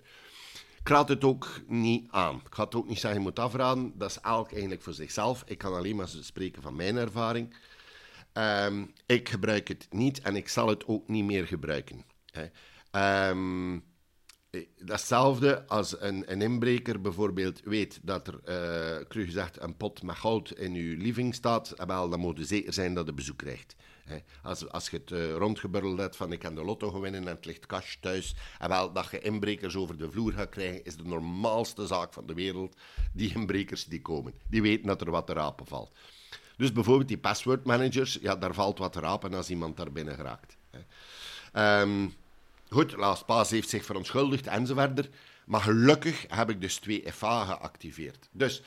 Ik 0.87 0.93
raad 0.93 1.09
het 1.09 1.23
ook 1.23 1.61
niet 1.67 2.11
aan. 2.11 2.35
Ik 2.35 2.55
ga 2.55 2.63
het 2.63 2.75
ook 2.75 2.87
niet 2.87 2.99
zeggen, 2.99 3.19
je 3.19 3.25
moet 3.25 3.39
afraden. 3.39 3.91
Dat 3.95 4.09
is 4.09 4.19
elk 4.19 4.51
eigenlijk 4.51 4.81
voor 4.81 4.93
zichzelf. 4.93 5.43
Ik 5.45 5.57
kan 5.57 5.73
alleen 5.73 5.95
maar 5.95 6.07
spreken 6.07 6.61
van 6.61 6.75
mijn 6.75 6.97
ervaring. 6.97 7.55
Um, 8.33 8.93
ik 9.05 9.29
gebruik 9.29 9.67
het 9.67 9.87
niet 9.89 10.21
en 10.21 10.35
ik 10.35 10.47
zal 10.47 10.67
het 10.67 10.85
ook 10.85 11.07
niet 11.07 11.23
meer 11.23 11.47
gebruiken. 11.47 12.05
Um, 12.91 13.83
datzelfde 14.77 15.67
als 15.67 16.01
een, 16.01 16.31
een, 16.31 16.41
inbreker 16.41 17.01
bijvoorbeeld 17.01 17.61
weet 17.63 17.99
dat 18.03 18.27
er, 18.27 18.39
uh, 19.09 19.25
gezegd, 19.25 19.61
een 19.61 19.77
pot 19.77 20.03
met 20.03 20.15
goud 20.15 20.51
in 20.51 20.73
uw 20.73 20.97
living 20.97 21.35
staat, 21.35 21.73
dan 21.87 22.19
moet 22.19 22.37
je 22.37 22.45
zeker 22.45 22.73
zijn 22.73 22.93
dat 22.93 23.05
je 23.05 23.13
bezoek 23.13 23.37
krijgt. 23.37 23.75
Als, 24.43 24.69
als 24.69 24.89
je 24.89 24.97
het 24.97 25.11
uh, 25.11 25.33
rondgeburreld 25.33 25.99
hebt 25.99 26.15
van 26.15 26.31
ik 26.31 26.39
kan 26.39 26.55
de 26.55 26.63
lotto 26.63 26.91
gewinnen 26.91 27.21
en 27.21 27.35
het 27.35 27.45
ligt 27.45 27.65
cash 27.65 27.95
thuis, 27.95 28.35
en 28.59 28.69
wel 28.69 28.93
dat 28.93 29.11
je 29.11 29.19
inbrekers 29.19 29.75
over 29.75 29.97
de 29.97 30.11
vloer 30.11 30.33
gaat 30.33 30.49
krijgen, 30.49 30.85
is 30.85 30.95
de 30.95 31.03
normaalste 31.03 31.87
zaak 31.87 32.13
van 32.13 32.25
de 32.25 32.33
wereld. 32.33 32.75
Die 33.13 33.33
inbrekers 33.33 33.85
die 33.85 34.01
komen, 34.01 34.33
die 34.49 34.61
weten 34.61 34.87
dat 34.87 35.01
er 35.01 35.11
wat 35.11 35.27
te 35.27 35.33
rapen 35.33 35.65
valt. 35.65 35.91
Dus 36.57 36.71
bijvoorbeeld 36.71 37.07
die 37.07 37.17
password 37.17 37.65
managers, 37.65 38.17
ja, 38.21 38.35
daar 38.35 38.53
valt 38.53 38.77
wat 38.77 38.93
te 38.93 38.99
rapen 38.99 39.33
als 39.33 39.49
iemand 39.49 39.77
daar 39.77 39.91
binnen 39.91 40.15
geraakt. 40.15 40.57
Um, 41.53 42.13
goed, 42.69 42.95
LastPass 42.95 43.51
heeft 43.51 43.69
zich 43.69 43.85
verontschuldigd 43.85 44.47
enzovoort. 44.47 45.09
Maar 45.45 45.61
gelukkig 45.61 46.25
heb 46.27 46.49
ik 46.49 46.61
dus 46.61 46.75
twee 46.75 47.03
FA 47.13 47.45
geactiveerd. 47.45 48.29
Dus 48.31 48.61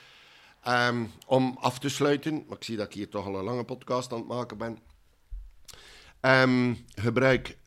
um, 0.68 1.12
om 1.26 1.56
af 1.60 1.78
te 1.78 1.88
sluiten, 1.88 2.44
maar 2.48 2.56
ik 2.56 2.64
zie 2.64 2.76
dat 2.76 2.86
ik 2.86 2.92
hier 2.92 3.08
toch 3.08 3.26
al 3.26 3.38
een 3.38 3.44
lange 3.44 3.64
podcast 3.64 4.12
aan 4.12 4.18
het 4.18 4.28
maken 4.28 4.58
ben. 4.58 4.78
Um, 6.20 6.76
gebruik 6.94 7.58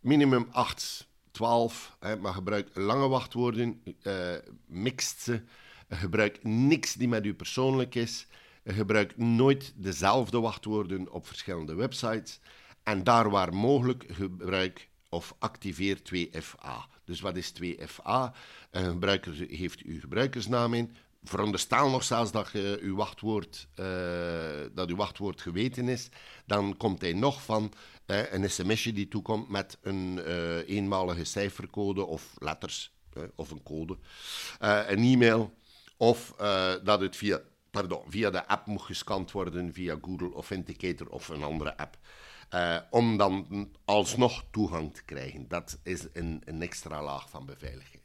minimum 0.00 0.48
8, 0.50 1.08
12, 1.30 1.96
hè, 2.00 2.16
maar 2.16 2.34
gebruik 2.34 2.68
lange 2.74 3.08
wachtwoorden, 3.08 3.82
uh, 4.02 4.34
mixt 4.66 5.20
ze. 5.20 5.42
Gebruik 5.88 6.38
niks 6.42 6.94
die 6.94 7.08
met 7.08 7.26
u 7.26 7.34
persoonlijk 7.34 7.94
is. 7.94 8.26
Gebruik 8.64 9.16
nooit 9.16 9.72
dezelfde 9.76 10.40
wachtwoorden 10.40 11.12
op 11.12 11.26
verschillende 11.26 11.74
websites. 11.74 12.40
En 12.82 13.04
daar 13.04 13.30
waar 13.30 13.54
mogelijk 13.54 14.04
gebruik 14.08 14.88
of 15.08 15.34
activeer 15.38 15.98
2FA. 15.98 16.94
Dus 17.04 17.20
wat 17.20 17.36
is 17.36 17.52
2FA? 17.62 18.36
Een 18.70 18.90
gebruiker 18.90 19.46
heeft 19.48 19.80
uw 19.80 20.00
gebruikersnaam 20.00 20.74
in. 20.74 20.96
Veronderstel 21.24 21.90
nog 21.90 22.04
zelfs 22.04 22.32
dat, 22.32 22.50
je 22.52 22.78
uw 22.80 22.96
wachtwoord, 22.96 23.68
uh, 23.76 23.86
dat 24.72 24.88
uw 24.88 24.96
wachtwoord 24.96 25.40
geweten 25.40 25.88
is. 25.88 26.08
Dan 26.46 26.76
komt 26.76 27.00
hij 27.00 27.12
nog 27.12 27.42
van 27.42 27.72
uh, 28.06 28.32
een 28.32 28.50
sms'je 28.50 28.92
die 28.92 29.08
toekomt 29.08 29.48
met 29.48 29.78
een 29.82 30.20
uh, 30.26 30.68
eenmalige 30.68 31.24
cijfercode 31.24 32.04
of 32.04 32.34
letters 32.38 32.92
of 33.34 33.50
een 33.50 33.62
code. 33.62 33.98
een 34.58 35.04
e-mail. 35.04 35.54
Of 35.96 36.34
dat 36.82 37.00
het 37.00 37.16
via 37.16 37.40
pardon, 37.70 38.02
via 38.08 38.30
de 38.30 38.46
app 38.46 38.66
moet 38.66 38.82
gescand 38.82 39.32
worden 39.32 39.72
via 39.72 39.98
Google 40.02 40.32
Authenticator 40.32 41.08
of 41.08 41.28
een 41.28 41.42
andere 41.42 41.76
app. 41.76 41.98
Om 42.90 43.16
dan 43.16 43.68
alsnog 43.84 44.44
toegang 44.50 44.94
te 44.94 45.04
krijgen. 45.04 45.48
Dat 45.48 45.78
is 45.82 46.06
een, 46.12 46.42
een 46.44 46.62
extra 46.62 47.02
laag 47.02 47.30
van 47.30 47.46
beveiligheid. 47.46 48.02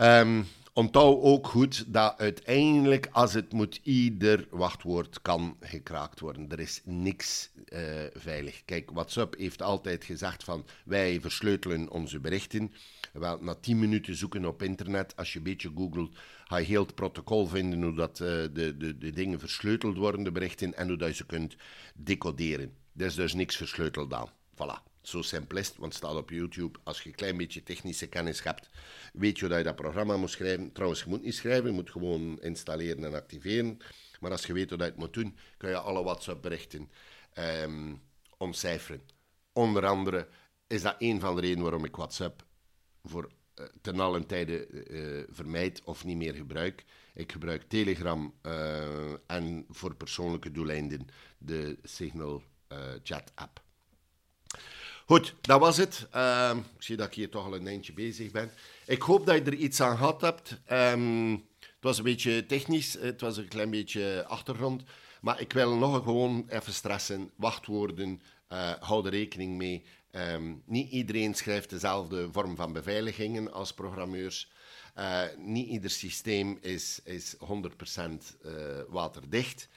Um, 0.00 0.48
onthoud 0.80 1.22
ook 1.22 1.46
goed 1.46 1.92
dat 1.92 2.18
uiteindelijk, 2.18 3.08
als 3.12 3.32
het 3.34 3.52
moet, 3.52 3.80
ieder 3.82 4.46
wachtwoord 4.50 5.22
kan 5.22 5.56
gekraakt 5.60 6.20
worden. 6.20 6.50
Er 6.50 6.60
is 6.60 6.80
niks 6.84 7.50
uh, 7.72 7.80
veilig. 8.14 8.64
Kijk, 8.64 8.90
WhatsApp 8.90 9.36
heeft 9.38 9.62
altijd 9.62 10.04
gezegd 10.04 10.44
van 10.44 10.66
wij 10.84 11.20
versleutelen 11.20 11.90
onze 11.90 12.20
berichten. 12.20 12.72
Wel, 13.12 13.38
na 13.40 13.54
10 13.54 13.78
minuten 13.78 14.16
zoeken 14.16 14.44
op 14.44 14.62
internet, 14.62 15.16
als 15.16 15.32
je 15.32 15.38
een 15.38 15.44
beetje 15.44 15.72
googelt, 15.76 16.16
ga 16.44 16.56
je 16.56 16.66
heel 16.66 16.82
het 16.82 16.94
protocol 16.94 17.46
vinden 17.46 17.82
hoe 17.82 17.94
dat, 17.94 18.20
uh, 18.20 18.26
de, 18.26 18.76
de, 18.76 18.98
de 18.98 19.10
dingen 19.10 19.38
versleuteld 19.38 19.96
worden, 19.96 20.22
de 20.22 20.32
berichten, 20.32 20.74
en 20.76 20.88
hoe 20.88 20.96
dat 20.96 21.08
je 21.08 21.14
ze 21.14 21.26
kunt 21.26 21.56
decoderen. 21.94 22.72
Er 22.96 23.06
is 23.06 23.14
dus 23.14 23.34
niks 23.34 23.56
versleuteld 23.56 24.14
aan. 24.14 24.28
Voilà. 24.54 24.89
Zo 25.02 25.22
simpel 25.22 25.58
is 25.58 25.68
want 25.68 25.94
het 25.94 26.02
staat 26.02 26.16
op 26.16 26.30
YouTube. 26.30 26.78
Als 26.82 27.02
je 27.02 27.08
een 27.08 27.14
klein 27.14 27.36
beetje 27.36 27.62
technische 27.62 28.06
kennis 28.06 28.42
hebt, 28.42 28.68
weet 29.12 29.38
je 29.38 29.46
hoe 29.46 29.56
je 29.56 29.62
dat 29.62 29.76
programma 29.76 30.16
moet 30.16 30.30
schrijven. 30.30 30.72
Trouwens, 30.72 31.02
je 31.02 31.08
moet 31.08 31.22
niet 31.22 31.34
schrijven, 31.34 31.66
je 31.66 31.72
moet 31.72 31.90
gewoon 31.90 32.40
installeren 32.40 33.04
en 33.04 33.14
activeren. 33.14 33.78
Maar 34.20 34.30
als 34.30 34.46
je 34.46 34.52
weet 34.52 34.70
hoe 34.70 34.78
je 34.78 34.84
het 34.84 34.96
moet 34.96 35.12
doen, 35.14 35.36
kun 35.56 35.68
je 35.68 35.78
alle 35.78 36.02
WhatsApp-berichten 36.02 36.90
um, 37.38 38.02
ontcijferen. 38.36 39.02
Onder 39.52 39.86
andere 39.86 40.28
is 40.66 40.82
dat 40.82 40.96
een 40.98 41.20
van 41.20 41.34
de 41.34 41.40
redenen 41.40 41.62
waarom 41.62 41.84
ik 41.84 41.96
WhatsApp 41.96 42.44
voor 43.04 43.30
uh, 43.60 43.66
ten 43.80 44.00
allen 44.00 44.26
tijde 44.26 44.68
uh, 44.68 45.24
vermijd 45.28 45.82
of 45.84 46.04
niet 46.04 46.16
meer 46.16 46.34
gebruik. 46.34 46.84
Ik 47.14 47.32
gebruik 47.32 47.62
Telegram 47.62 48.34
en 49.26 49.64
voor 49.68 49.94
persoonlijke 49.94 50.50
doeleinden 50.50 51.06
de 51.38 51.78
Signal 51.82 52.42
Chat 53.02 53.32
app. 53.34 53.68
Goed, 55.10 55.34
dat 55.40 55.60
was 55.60 55.76
het. 55.76 56.06
Uh, 56.14 56.56
ik 56.76 56.82
zie 56.82 56.96
dat 56.96 57.06
ik 57.06 57.14
hier 57.14 57.30
toch 57.30 57.44
al 57.44 57.54
een 57.54 57.66
eindje 57.66 57.92
bezig 57.92 58.30
ben. 58.30 58.50
Ik 58.86 59.02
hoop 59.02 59.26
dat 59.26 59.34
je 59.34 59.42
er 59.42 59.54
iets 59.54 59.80
aan 59.80 59.96
gehad 59.96 60.20
hebt. 60.20 60.60
Um, 60.72 61.32
het 61.58 61.80
was 61.80 61.98
een 61.98 62.04
beetje 62.04 62.46
technisch, 62.46 62.92
het 62.92 63.20
was 63.20 63.36
een 63.36 63.48
klein 63.48 63.70
beetje 63.70 64.24
achtergrond. 64.28 64.82
Maar 65.20 65.40
ik 65.40 65.52
wil 65.52 65.76
nog 65.76 66.02
gewoon 66.02 66.46
even 66.48 66.72
stressen. 66.72 67.30
Wachtwoorden, 67.36 68.22
uh, 68.52 68.72
hou 68.80 69.04
er 69.06 69.10
rekening 69.10 69.56
mee. 69.56 69.84
Ehm, 70.10 70.54
niet 70.64 70.90
iedereen 70.90 71.34
schrijft 71.34 71.70
dezelfde 71.70 72.28
vorm 72.32 72.56
van 72.56 72.72
beveiligingen 72.72 73.52
als 73.52 73.74
programmeurs. 73.74 74.50
Uh, 74.98 75.22
niet 75.36 75.68
ieder 75.68 75.90
systeem 75.90 76.58
is, 76.60 77.00
is 77.04 77.36
100% 77.36 77.38
uh, 78.46 78.52
waterdicht. 78.88 79.68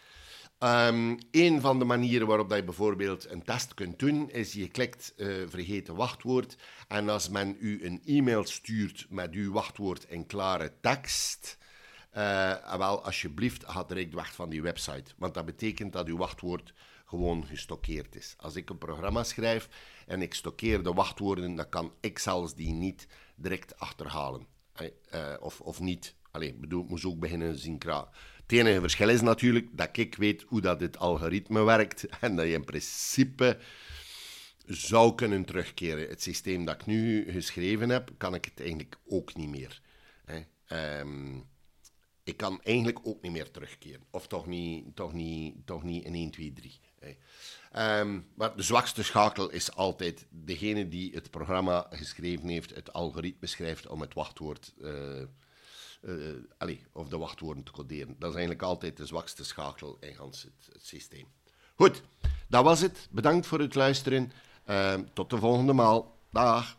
Um, 0.63 1.17
een 1.31 1.61
van 1.61 1.79
de 1.79 1.85
manieren 1.85 2.27
waarop 2.27 2.49
dat 2.49 2.57
je 2.57 2.63
bijvoorbeeld 2.63 3.29
een 3.29 3.43
test 3.43 3.73
kunt 3.73 3.99
doen, 3.99 4.29
is 4.29 4.53
je 4.53 4.67
klikt 4.67 5.13
uh, 5.17 5.47
vergeten 5.47 5.95
wachtwoord. 5.95 6.55
En 6.87 7.09
als 7.09 7.29
men 7.29 7.57
u 7.59 7.85
een 7.85 8.01
e-mail 8.05 8.45
stuurt 8.45 9.05
met 9.09 9.31
uw 9.31 9.51
wachtwoord 9.51 10.05
in 10.09 10.25
klare 10.25 10.73
tekst, 10.81 11.57
uh, 12.17 12.77
wel, 12.77 13.03
alsjeblieft, 13.03 13.65
ga 13.65 13.83
direct 13.83 14.13
weg 14.13 14.33
van 14.35 14.49
die 14.49 14.61
website. 14.61 15.11
Want 15.17 15.33
dat 15.33 15.45
betekent 15.45 15.93
dat 15.93 16.07
uw 16.07 16.17
wachtwoord 16.17 16.73
gewoon 17.05 17.45
gestockeerd 17.45 18.15
is. 18.15 18.35
Als 18.37 18.55
ik 18.55 18.69
een 18.69 18.77
programma 18.77 19.23
schrijf 19.23 19.69
en 20.05 20.21
ik 20.21 20.33
stockeer 20.33 20.83
de 20.83 20.93
wachtwoorden, 20.93 21.55
dan 21.55 21.69
kan 21.69 21.93
ik 21.99 22.19
zelfs 22.19 22.55
die 22.55 22.73
niet 22.73 23.07
direct 23.35 23.79
achterhalen. 23.79 24.47
Uh, 25.13 25.33
of, 25.39 25.61
of 25.61 25.79
niet. 25.79 26.15
Allee, 26.31 26.53
bedoel, 26.53 26.83
ik 26.83 26.89
moest 26.89 27.05
ook 27.05 27.19
beginnen 27.19 27.57
zien 27.57 27.77
Het 28.43 28.51
enige 28.51 28.79
verschil 28.79 29.09
is 29.09 29.21
natuurlijk 29.21 29.67
dat 29.71 29.97
ik 29.97 30.15
weet 30.15 30.41
hoe 30.47 30.61
dat 30.61 30.79
dit 30.79 30.97
algoritme 30.97 31.63
werkt 31.63 32.05
en 32.19 32.35
dat 32.35 32.45
je 32.45 32.53
in 32.53 32.65
principe 32.65 33.57
zou 34.65 35.15
kunnen 35.15 35.45
terugkeren. 35.45 36.09
Het 36.09 36.21
systeem 36.21 36.65
dat 36.65 36.75
ik 36.75 36.85
nu 36.85 37.31
geschreven 37.31 37.89
heb, 37.89 38.11
kan 38.17 38.33
ik 38.33 38.45
het 38.45 38.59
eigenlijk 38.59 38.97
ook 39.05 39.35
niet 39.35 39.49
meer. 39.49 39.81
Um, 40.67 41.51
ik 42.23 42.37
kan 42.37 42.61
eigenlijk 42.63 42.99
ook 43.03 43.21
niet 43.21 43.31
meer 43.31 43.51
terugkeren. 43.51 44.03
Of 44.11 44.27
toch 44.27 44.45
niet, 44.45 44.95
toch 44.95 45.13
niet, 45.13 45.65
toch 45.65 45.83
niet 45.83 46.05
in 46.05 46.13
1, 46.13 46.31
2, 46.31 46.53
3. 46.53 46.79
Um, 47.75 48.27
maar 48.35 48.55
de 48.55 48.61
zwakste 48.61 49.03
schakel 49.03 49.49
is 49.49 49.75
altijd 49.75 50.25
degene 50.29 50.87
die 50.87 51.13
het 51.13 51.31
programma 51.31 51.87
geschreven 51.89 52.47
heeft, 52.47 52.75
het 52.75 52.93
algoritme 52.93 53.47
schrijft 53.47 53.87
om 53.87 54.01
het 54.01 54.13
wachtwoord, 54.13 54.73
uh, 54.77 55.23
uh, 56.03 56.77
of 56.91 57.07
de 57.07 57.17
wachtwoorden 57.17 57.63
te 57.63 57.71
coderen. 57.71 58.15
Dat 58.19 58.29
is 58.29 58.35
eigenlijk 58.35 58.61
altijd 58.61 58.97
de 58.97 59.05
zwakste 59.05 59.43
schakel 59.43 59.97
in 59.99 60.15
het, 60.19 60.47
systeem. 60.81 61.27
Goed, 61.75 62.01
dat 62.47 62.63
was 62.63 62.81
het. 62.81 63.07
Bedankt 63.11 63.45
voor 63.45 63.59
het 63.59 63.75
luisteren. 63.75 64.31
Uh, 64.69 64.93
tot 65.13 65.29
de 65.29 65.37
volgende 65.37 65.73
maal. 65.73 66.17
Dag. 66.31 66.77